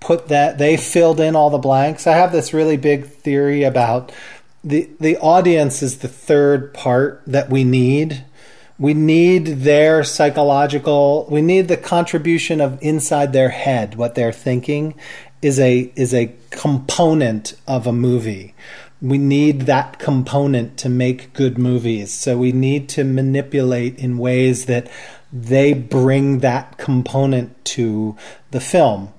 [0.00, 2.06] put that, they filled in all the blanks.
[2.06, 4.12] I have this really big theory about
[4.62, 8.24] the, the audience is the third part that we need.
[8.78, 14.94] We need their psychological, we need the contribution of inside their head, what they're thinking
[15.42, 18.54] is a, is a component of a movie
[19.02, 22.12] We need that component to make good movies.
[22.12, 24.90] So we need to manipulate in ways that
[25.32, 28.16] they bring that component to
[28.50, 29.12] the film.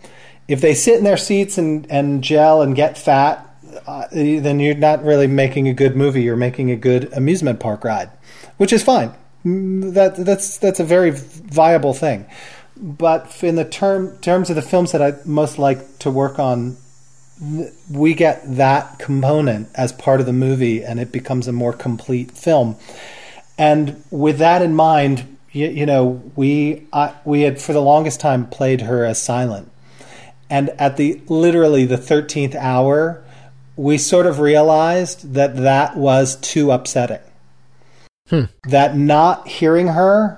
[0.47, 3.47] If they sit in their seats and, and gel and get fat,
[3.87, 6.23] uh, then you're not really making a good movie.
[6.23, 8.09] You're making a good amusement park ride,
[8.57, 9.13] which is fine.
[9.45, 12.25] Mm, That that's that's a very viable thing.
[12.75, 16.77] But in the term terms of the films that I most like to work on,
[17.89, 22.31] we get that component as part of the movie, and it becomes a more complete
[22.31, 22.75] film.
[23.57, 28.19] And with that in mind, you, you know, we I, we had for the longest
[28.19, 29.71] time played her as silent,
[30.49, 33.23] and at the literally the thirteenth hour,
[33.75, 37.19] we sort of realized that that was too upsetting.
[38.29, 38.43] Hmm.
[38.69, 40.37] That not hearing her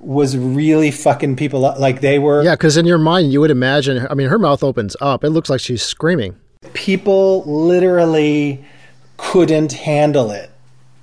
[0.00, 1.78] was really fucking people up.
[1.78, 4.06] Like they were Yeah, because in your mind, you would imagine.
[4.10, 5.22] I mean, her mouth opens up.
[5.24, 6.36] It looks like she's screaming.
[6.72, 8.64] people literally
[9.16, 10.50] couldn't handle it.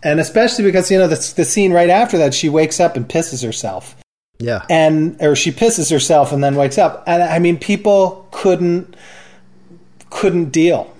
[0.06, 3.10] And especially because you know the, the scene right after that, she wakes up and
[3.10, 3.96] pisses herself,
[4.38, 4.64] Yeah.
[4.70, 7.04] and or she pisses herself and then wakes up.
[7.08, 8.96] And I mean, people couldn't
[10.12, 10.94] couldn't deal,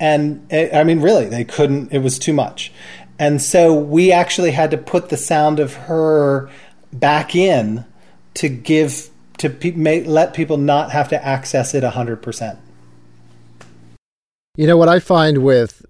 [0.00, 1.92] and it, I mean, really, they couldn't.
[1.92, 2.72] It was too much,
[3.18, 6.48] and so we actually had to put the sound of her
[6.90, 7.84] back in
[8.34, 12.58] to give to pe- let people not have to access it hundred percent.
[14.56, 15.84] You know what I find with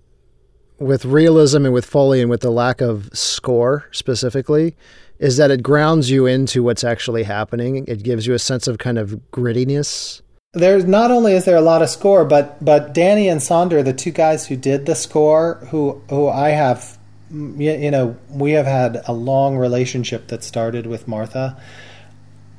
[0.83, 4.75] with realism and with Foley and with the lack of score specifically
[5.19, 7.85] is that it grounds you into what's actually happening.
[7.87, 10.21] It gives you a sense of kind of grittiness.
[10.53, 13.95] There's not only is there a lot of score, but but Danny and Saunder, the
[13.95, 16.99] two guys who did the score, who who I have,
[17.33, 21.57] mm, you, know, we have had a long relationship that started with Martha.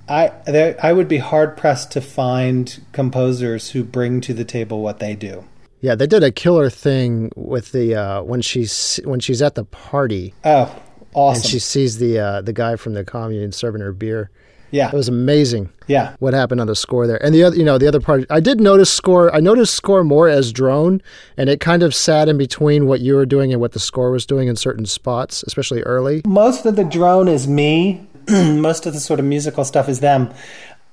[0.08, 4.82] I there, I would be hard pressed to find composers who bring to the table
[4.82, 5.46] what they do.
[5.84, 9.66] Yeah, they did a killer thing with the uh, when she's when she's at the
[9.66, 10.74] party Oh,
[11.14, 11.42] awesome!
[11.42, 14.32] and she sees the uh, the guy from the commune serving her beer.
[14.72, 16.16] yeah, It was amazing yeah.
[16.20, 17.22] what happened on the score there.
[17.22, 19.26] And the other, you know, the other part, I did notice score.
[19.36, 21.02] I noticed score more as drone,
[21.38, 24.10] and it kind of sat in between what you were doing and what the score
[24.10, 26.22] was doing in certain spots, especially early.
[26.26, 28.08] most of the drone is me.
[28.30, 30.34] most of the sort of musical stuff is them.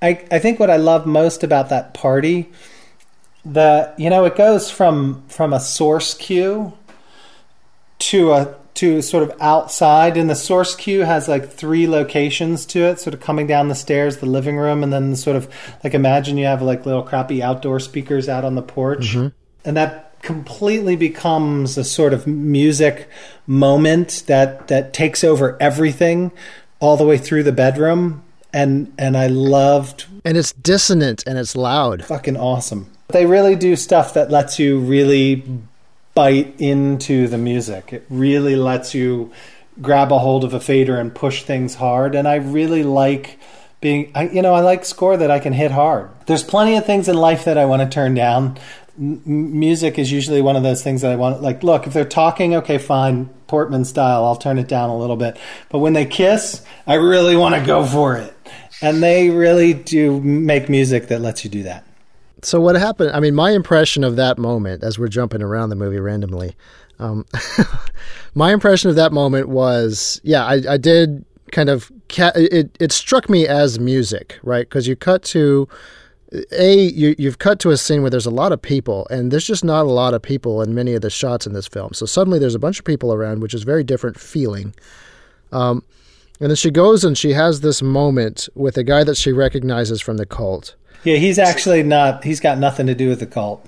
[0.01, 2.51] I, I think what I love most about that party,
[3.45, 6.73] the you know, it goes from from a source cue
[7.99, 12.79] to a to sort of outside and the source cue has like three locations to
[12.79, 15.53] it sort of coming down the stairs the living room and then sort of
[15.83, 19.27] like imagine you have like little crappy outdoor speakers out on the porch mm-hmm.
[19.65, 23.09] and that completely becomes a sort of music
[23.45, 26.31] moment that that takes over everything
[26.79, 28.23] all the way through the bedroom
[28.53, 32.05] and and I loved And it's dissonant and it's loud.
[32.05, 32.89] fucking awesome.
[33.11, 35.43] They really do stuff that lets you really
[36.13, 37.93] bite into the music.
[37.93, 39.31] It really lets you
[39.81, 42.15] grab a hold of a fader and push things hard.
[42.15, 43.39] And I really like
[43.79, 46.09] being, I, you know, I like score that I can hit hard.
[46.25, 48.57] There's plenty of things in life that I want to turn down.
[48.97, 51.41] Music is usually one of those things that I want.
[51.41, 55.15] Like, look, if they're talking, okay, fine, Portman style, I'll turn it down a little
[55.15, 55.37] bit.
[55.69, 58.35] But when they kiss, I really want to go for it.
[58.81, 61.85] And they really do make music that lets you do that.
[62.41, 63.11] So what happened?
[63.11, 66.55] I mean, my impression of that moment, as we're jumping around the movie randomly,
[66.99, 67.25] um,
[68.35, 72.75] my impression of that moment was, yeah, I, I did kind of ca- it.
[72.79, 74.67] It struck me as music, right?
[74.67, 75.67] Because you cut to
[76.51, 79.45] a you you've cut to a scene where there's a lot of people, and there's
[79.45, 81.93] just not a lot of people in many of the shots in this film.
[81.93, 84.73] So suddenly there's a bunch of people around, which is very different feeling.
[85.51, 85.83] Um,
[86.39, 90.01] and then she goes and she has this moment with a guy that she recognizes
[90.01, 90.75] from the cult.
[91.03, 92.23] Yeah, he's actually not.
[92.23, 93.67] He's got nothing to do with the cult.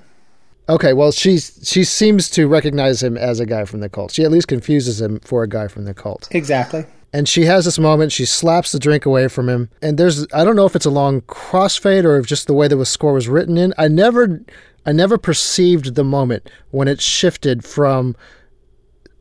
[0.70, 4.12] Okay, well, she she seems to recognize him as a guy from the cult.
[4.12, 6.28] She at least confuses him for a guy from the cult.
[6.32, 6.86] Exactly.
[7.12, 8.12] And she has this moment.
[8.12, 10.92] She slaps the drink away from him, and there's I don't know if it's a
[10.92, 13.74] long crossfade or if just the way the score was written in.
[13.78, 14.42] I never
[14.86, 18.16] I never perceived the moment when it shifted from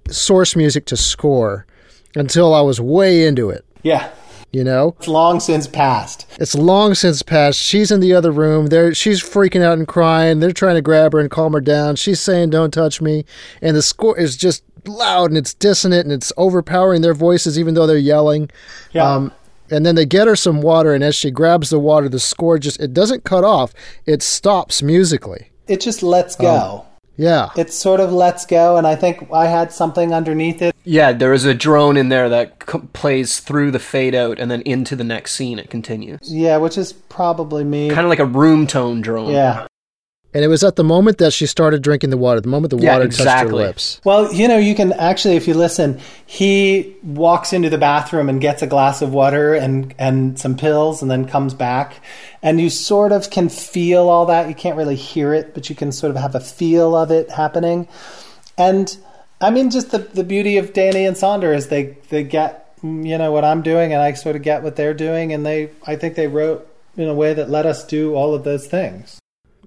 [0.09, 1.67] source music to score
[2.15, 3.65] until I was way into it.
[3.83, 4.11] Yeah,
[4.53, 6.27] You know, it's long since passed.
[6.39, 7.59] it's long since passed.
[7.59, 8.67] She's in the other room.
[8.67, 10.41] There, she's freaking out and crying.
[10.41, 11.97] They're trying to grab her and calm her down.
[11.97, 13.25] She's saying, "Don't touch me,"
[13.63, 17.73] and the score is just loud and it's dissonant and it's overpowering their voices, even
[17.75, 18.51] though they're yelling.
[18.93, 19.11] Yeah.
[19.11, 19.33] Um,
[19.71, 22.59] and then they get her some water, and as she grabs the water, the score
[22.59, 23.73] just it doesn't cut off.
[24.05, 25.51] It stops musically.
[25.67, 26.85] it just lets go.
[27.17, 27.51] Yeah.
[27.57, 30.75] It sort of lets go, and I think I had something underneath it.
[30.85, 34.51] Yeah, there is a drone in there that c- plays through the fade out and
[34.51, 35.59] then into the next scene.
[35.59, 37.89] It continues, Yeah, which is probably me.
[37.91, 39.31] kind of like a room tone drone.
[39.31, 39.67] Yeah.
[40.35, 42.79] And it was at the moment that she started drinking the water, the moment the
[42.79, 43.65] Yeah, water touched her exactly.
[43.65, 44.01] lips.
[44.03, 48.41] Well, you know, you can actually, if you listen, he walks into the bathroom and
[48.41, 52.01] gets a glass of water and and some pills, and then comes back,
[52.43, 54.49] and you sort of can feel all that.
[54.49, 57.31] You can't really hear it, but you can sort of have a feel of it
[57.31, 57.87] happening.
[58.57, 58.97] And
[59.41, 63.19] I mean, just the the beauty of Danny and Saunder is they they get you
[63.19, 65.97] know what I'm doing, and I sort of get what they're doing, and they I
[65.97, 69.19] think they wrote in a way that let us do all of those things.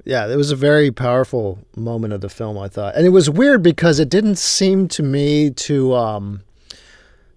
[0.06, 2.95] Yeah, it was a very powerful moment of the film, I thought.
[2.95, 6.41] And it was weird because it didn't seem to me to um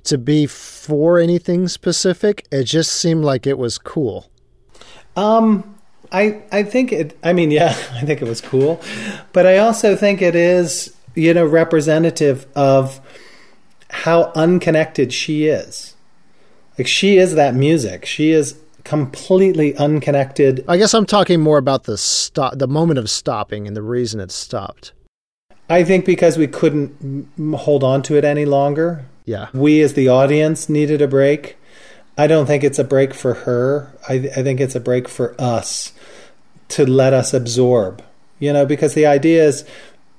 [0.05, 2.47] to be for anything specific.
[2.51, 4.31] It just seemed like it was cool.
[5.17, 5.79] Um,
[6.13, 7.19] I I think it.
[7.23, 8.81] I mean, yeah, I think it was cool,
[9.33, 13.01] but I also think it is you know representative of
[13.91, 15.95] how unconnected she is.
[16.77, 18.05] Like she is that music.
[18.05, 18.59] She is
[18.89, 20.65] completely unconnected.
[20.67, 24.19] I guess I'm talking more about the stop the moment of stopping and the reason
[24.19, 24.93] it stopped.
[25.69, 29.05] I think because we couldn't m- hold on to it any longer.
[29.27, 29.49] Yeah.
[29.53, 31.59] We as the audience needed a break.
[32.17, 33.93] I don't think it's a break for her.
[34.09, 35.93] I, I think it's a break for us
[36.69, 38.03] to let us absorb.
[38.39, 39.65] You know, because the idea is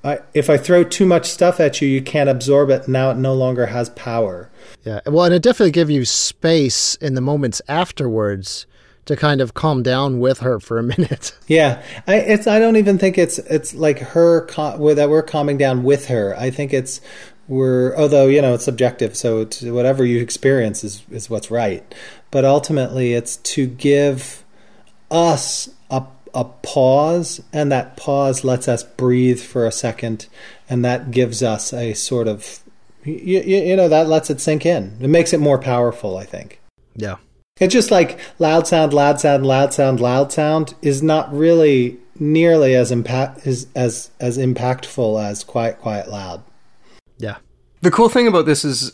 [0.03, 2.87] I, if I throw too much stuff at you, you can't absorb it.
[2.87, 4.49] Now it no longer has power.
[4.85, 5.01] Yeah.
[5.05, 8.65] Well, and it definitely gives you space in the moments afterwards
[9.05, 11.37] to kind of calm down with her for a minute.
[11.47, 12.47] Yeah, I, it's.
[12.47, 13.39] I don't even think it's.
[13.39, 14.47] It's like her
[14.77, 16.35] where that we're calming down with her.
[16.37, 17.01] I think it's
[17.47, 17.95] we're.
[17.97, 21.83] Although you know it's subjective, so it's, whatever you experience is is what's right.
[22.31, 24.45] But ultimately, it's to give
[25.11, 26.03] us a
[26.33, 30.27] a pause, and that pause lets us breathe for a second,
[30.69, 32.59] and that gives us a sort of.
[33.03, 34.97] You, you, you know that lets it sink in.
[34.99, 36.17] It makes it more powerful.
[36.17, 36.61] I think.
[36.95, 37.15] Yeah.
[37.59, 42.75] It's just like loud sound, loud sound, loud sound, loud sound is not really nearly
[42.75, 46.43] as impact as as as impactful as quiet, quiet, loud.
[47.17, 47.37] Yeah.
[47.81, 48.93] The cool thing about this is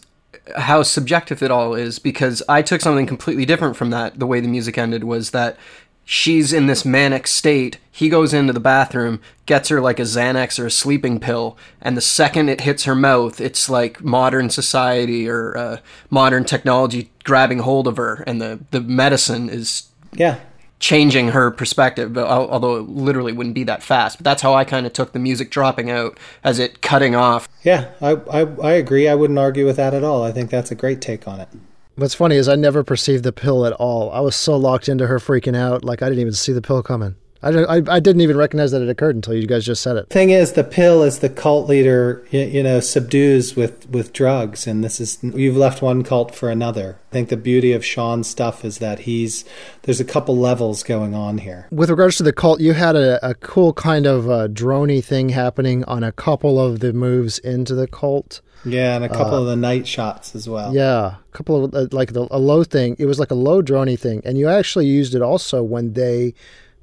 [0.58, 4.20] how subjective it all is because I took something completely different from that.
[4.20, 5.58] The way the music ended was that
[6.06, 7.80] she's in this manic state.
[7.92, 11.98] He goes into the bathroom, gets her like a Xanax or a sleeping pill, and
[11.98, 15.78] the second it hits her mouth, it's like modern society or uh,
[16.10, 20.40] modern technology grabbing hold of her, and the, the medicine is Yeah,
[20.80, 24.18] changing her perspective, but although it literally wouldn't be that fast.
[24.18, 27.48] But that's how I kind of took the music dropping out as it cutting off.
[27.64, 29.08] yeah, I, I I agree.
[29.10, 30.24] I wouldn't argue with that at all.
[30.24, 31.50] I think that's a great take on it.
[31.96, 34.12] What's funny is I never perceived the pill at all.
[34.12, 36.84] I was so locked into her freaking out, like I didn't even see the pill
[36.84, 37.16] coming.
[37.42, 39.98] I, don't- I, I didn't even recognize that it occurred until you guys just said
[39.98, 40.10] it.
[40.10, 44.66] Thing is, the pill is the cult leader, you, you know, subdues with with drugs,
[44.66, 46.98] and this is you've left one cult for another.
[47.12, 49.46] I think the beauty of Sean's stuff is that he's
[49.84, 51.68] there's a couple levels going on here.
[51.72, 55.30] With regards to the cult, you had a, a cool kind of uh, droney thing
[55.30, 58.42] happening on a couple of the moves into the cult.
[58.66, 60.74] Yeah, and a couple of the night shots as well.
[60.74, 62.96] Yeah, a couple of uh, like the, a low thing.
[62.98, 66.34] It was like a low droney thing, and you actually used it also when they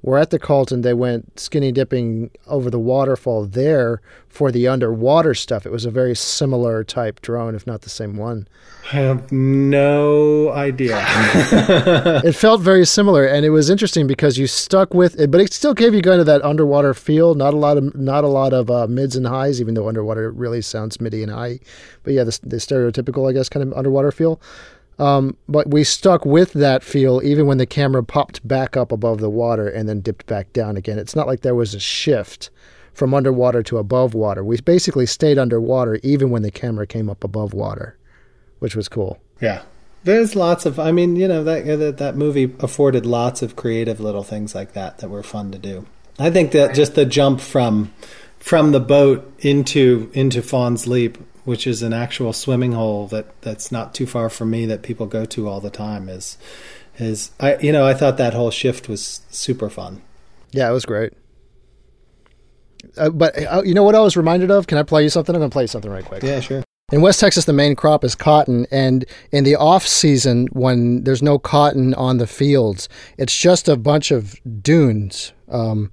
[0.02, 4.66] were at the cult and they went skinny dipping over the waterfall there for the
[4.66, 5.66] underwater stuff.
[5.66, 8.48] It was a very similar type drone, if not the same one.
[8.90, 10.98] I have no idea.
[12.24, 15.52] it felt very similar, and it was interesting because you stuck with it, but it
[15.52, 17.34] still gave you kind of that underwater feel.
[17.34, 20.30] Not a lot of not a lot of uh, mids and highs, even though underwater
[20.30, 21.60] really sounds midi and high.
[22.02, 24.40] But yeah, the, the stereotypical, I guess, kind of underwater feel.
[24.98, 29.20] Um, but we stuck with that feel even when the camera popped back up above
[29.20, 30.98] the water and then dipped back down again.
[30.98, 32.50] It's not like there was a shift
[32.92, 34.44] from underwater to above water.
[34.44, 37.96] We basically stayed underwater even when the camera came up above water,
[38.58, 39.18] which was cool.
[39.40, 39.62] yeah,
[40.04, 40.78] there's lots of.
[40.78, 44.72] I mean, you know that that that movie afforded lots of creative little things like
[44.72, 45.86] that that were fun to do.
[46.18, 47.92] I think that just the jump from
[48.38, 53.72] from the boat into into Fawn's Leap, which is an actual swimming hole that that's
[53.72, 56.38] not too far from me that people go to all the time, is
[56.98, 60.02] is I you know I thought that whole shift was super fun.
[60.52, 61.14] Yeah, it was great.
[62.96, 64.66] Uh, but uh, you know what I was reminded of?
[64.66, 65.34] Can I play you something?
[65.34, 66.22] I'm going to play you something right quick.
[66.22, 66.62] Yeah, sure.
[66.90, 71.22] In West Texas, the main crop is cotton, and in the off season, when there's
[71.22, 72.86] no cotton on the fields,
[73.16, 75.90] it's just a bunch of dunes, um,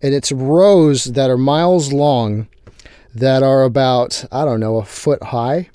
[0.00, 2.46] and it's rows that are miles long,
[3.18, 5.68] that are about I don't know a foot high.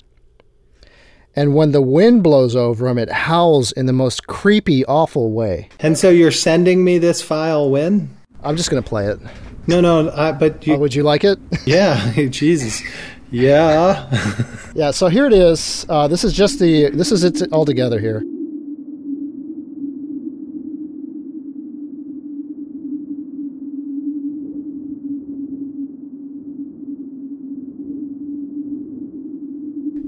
[1.36, 5.68] And when the wind blows over them, it howls in the most creepy, awful way.
[5.80, 8.16] And so you're sending me this file when?
[8.44, 9.18] I'm just going to play it.
[9.66, 11.38] No, no, I, but you, Oh, would you like it?
[11.66, 12.82] yeah, Jesus,
[13.30, 14.08] yeah.
[14.76, 15.86] Yeah, so here it is.
[15.88, 18.24] Uh, this is just the this is it all together here.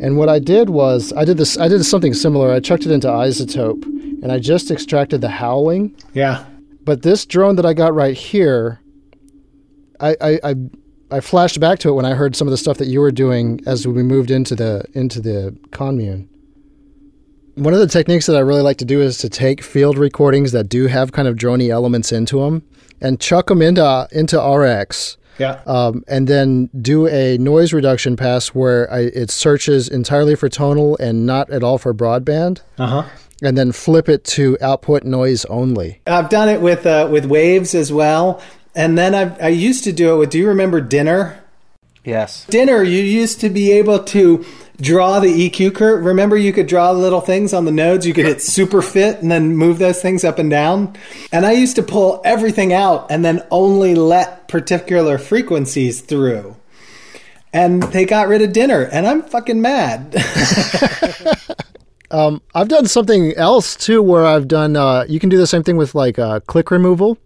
[0.07, 2.53] And what I did was I did this I did something similar.
[2.53, 3.83] I chucked it into iZotope
[4.23, 5.97] and I just extracted the howling.
[6.15, 6.47] Yeah.
[6.85, 8.81] But this drone that I got right here,
[9.99, 10.55] I I, I
[11.11, 13.11] I flashed back to it when I heard some of the stuff that you were
[13.11, 16.29] doing as we moved into the into the commune.
[17.57, 20.53] One of the techniques that I really like to do is to take field recordings
[20.53, 22.63] that do have kind of drony elements into them
[23.01, 25.61] and chuck them into into RX Yeah.
[25.67, 30.97] um, and then do a noise reduction pass where I, it searches entirely for tonal
[30.99, 33.03] and not at all for broadband, Uh huh.
[33.43, 36.01] and then flip it to output noise only.
[36.07, 38.41] I've done it with uh, with waves as well,
[38.75, 40.31] and then I I used to do it with.
[40.31, 41.37] Do you remember DINR?
[42.05, 42.47] Yes.
[42.49, 44.45] DINR, you used to be able to
[44.81, 46.05] draw the EQ curve.
[46.05, 48.07] Remember, you could draw little things on the nodes.
[48.07, 50.97] You could hit super fit and then move those things up and down.
[51.33, 56.57] And I used to pull everything out and then only let particular frequencies through.
[57.53, 60.15] And they got rid of DINR, and I'm fucking mad.
[62.11, 64.77] I've done something else too, where I've done.
[64.77, 67.19] Uh, you can do the same thing with like uh, click removal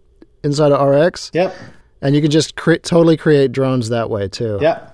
[0.43, 1.55] inside of RX, yep.
[2.01, 4.57] And you can just cre- totally create drones that way too.
[4.61, 4.89] Yeah,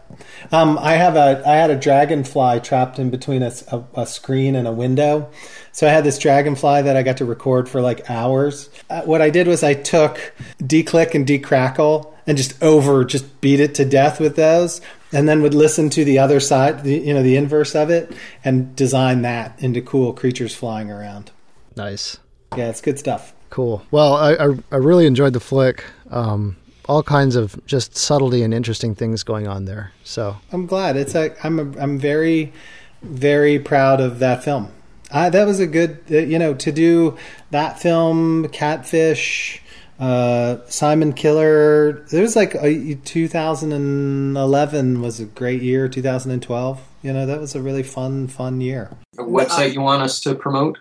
[0.52, 4.72] Um, I have a I had a dragonfly trapped in between a screen and a
[4.72, 5.30] window,
[5.72, 8.70] so I had this dragonfly that I got to record for like hours.
[8.90, 13.60] Uh, what I did was I took declick and decrackle and just over just beat
[13.60, 14.82] it to death with those,
[15.14, 18.12] and then would listen to the other side, the, you know, the inverse of it,
[18.44, 21.32] and design that into cool creatures flying around.
[21.78, 22.18] Nice,
[22.58, 23.34] Yeah, it's good stuff.
[23.50, 23.84] cool.
[23.92, 25.84] Well, I I, I really enjoyed the flick.
[26.12, 26.58] Um,
[26.88, 29.92] all kinds of just subtlety and interesting things going on there.
[30.04, 30.96] So I'm glad.
[30.96, 32.54] It's a, I'm a, I'm very
[33.02, 34.72] very proud of that film.
[35.12, 37.18] I, that was a good uh, you know to do
[37.52, 39.62] that film Catfish
[40.00, 42.06] uh, Simon Killer.
[42.10, 45.88] There was like a, 2011 was a great year.
[45.88, 46.82] 2012.
[47.04, 48.92] You know that was a really fun fun year.
[49.18, 50.80] A website you want us to promote?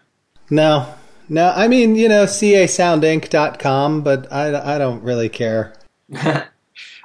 [0.51, 0.93] No.
[1.29, 5.73] No, I mean, you know, casoundinc.com, but I, I don't really care.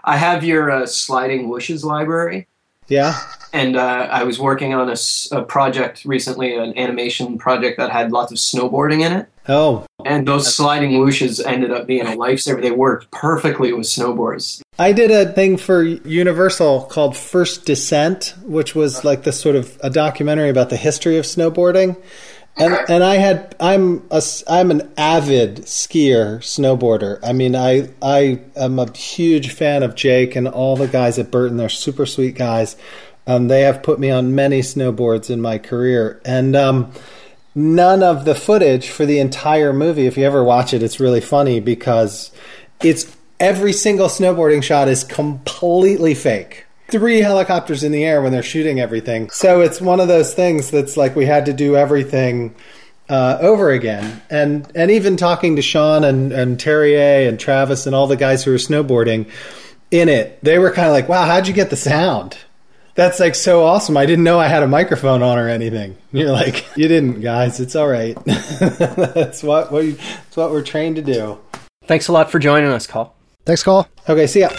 [0.04, 2.48] I have your uh, sliding whooshes library,
[2.88, 3.20] Yeah?
[3.54, 4.94] and uh, I was working on
[5.32, 9.28] a project recently, an animation project that had lots of snowboarding in it.
[9.50, 12.62] Oh, And those sliding whooshes ended up being a lifesaver.
[12.62, 14.62] They worked perfectly with snowboards.
[14.78, 19.80] I did a thing for Universal called First Descent, which was like this sort of
[19.84, 21.98] a documentary about the history of snowboarding.
[22.58, 27.20] And and I had I'm a I'm an avid skier snowboarder.
[27.24, 31.32] I mean I I am a huge fan of Jake and all the guys at
[31.32, 31.58] Burton.
[31.58, 32.76] They're super sweet guys.
[33.28, 36.92] Um, they have put me on many snowboards in my career, and um,
[37.54, 40.08] none of the footage for the entire movie.
[40.08, 42.32] If you ever watch it, it's really funny because
[42.82, 46.66] it's every single snowboarding shot is completely fake.
[46.92, 49.30] Three helicopters in the air when they're shooting everything.
[49.30, 52.54] So it's one of those things that's like we had to do everything
[53.10, 54.22] uh, over again.
[54.30, 58.44] And and even talking to Sean and, and Terje and Travis and all the guys
[58.44, 59.30] who were snowboarding
[59.90, 62.38] in it, they were kind of like, wow, how'd you get the sound?
[62.96, 63.96] That's like so awesome.
[63.96, 65.98] I didn't know I had a microphone on or anything.
[66.12, 67.60] You're like, you didn't, guys.
[67.62, 68.18] It's all right.
[68.26, 71.40] that's what we, that's what we're trained to do.
[71.86, 73.16] Thanks a lot for joining us, Call.
[73.46, 73.88] thanks, call.
[74.08, 74.50] Okay, see ya.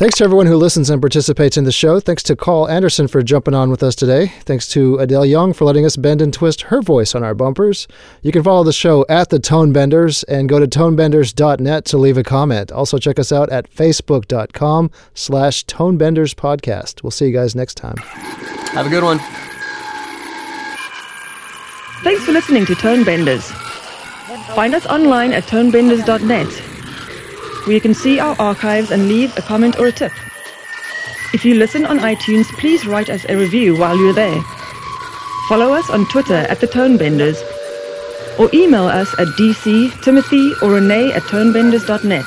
[0.00, 2.00] Thanks to everyone who listens and participates in the show.
[2.00, 4.28] Thanks to Carl Anderson for jumping on with us today.
[4.46, 7.86] Thanks to Adele Young for letting us bend and twist her voice on our bumpers.
[8.22, 12.16] You can follow the show at the Tone Benders and go to tonebenders.net to leave
[12.16, 12.72] a comment.
[12.72, 17.02] Also check us out at facebook.com slash tonebenders podcast.
[17.02, 17.98] We'll see you guys next time.
[17.98, 19.18] Have a good one.
[22.02, 23.50] Thanks for listening to Tone Benders.
[24.54, 26.69] Find us online at tonebenders.net,
[27.66, 30.12] where you can see our archives and leave a comment or a tip.
[31.32, 34.42] If you listen on iTunes, please write us a review while you're there.
[35.48, 37.42] Follow us on Twitter at the Tone Benders,
[38.38, 42.24] or email us at dc, timothy, or renee at tonebenders.net.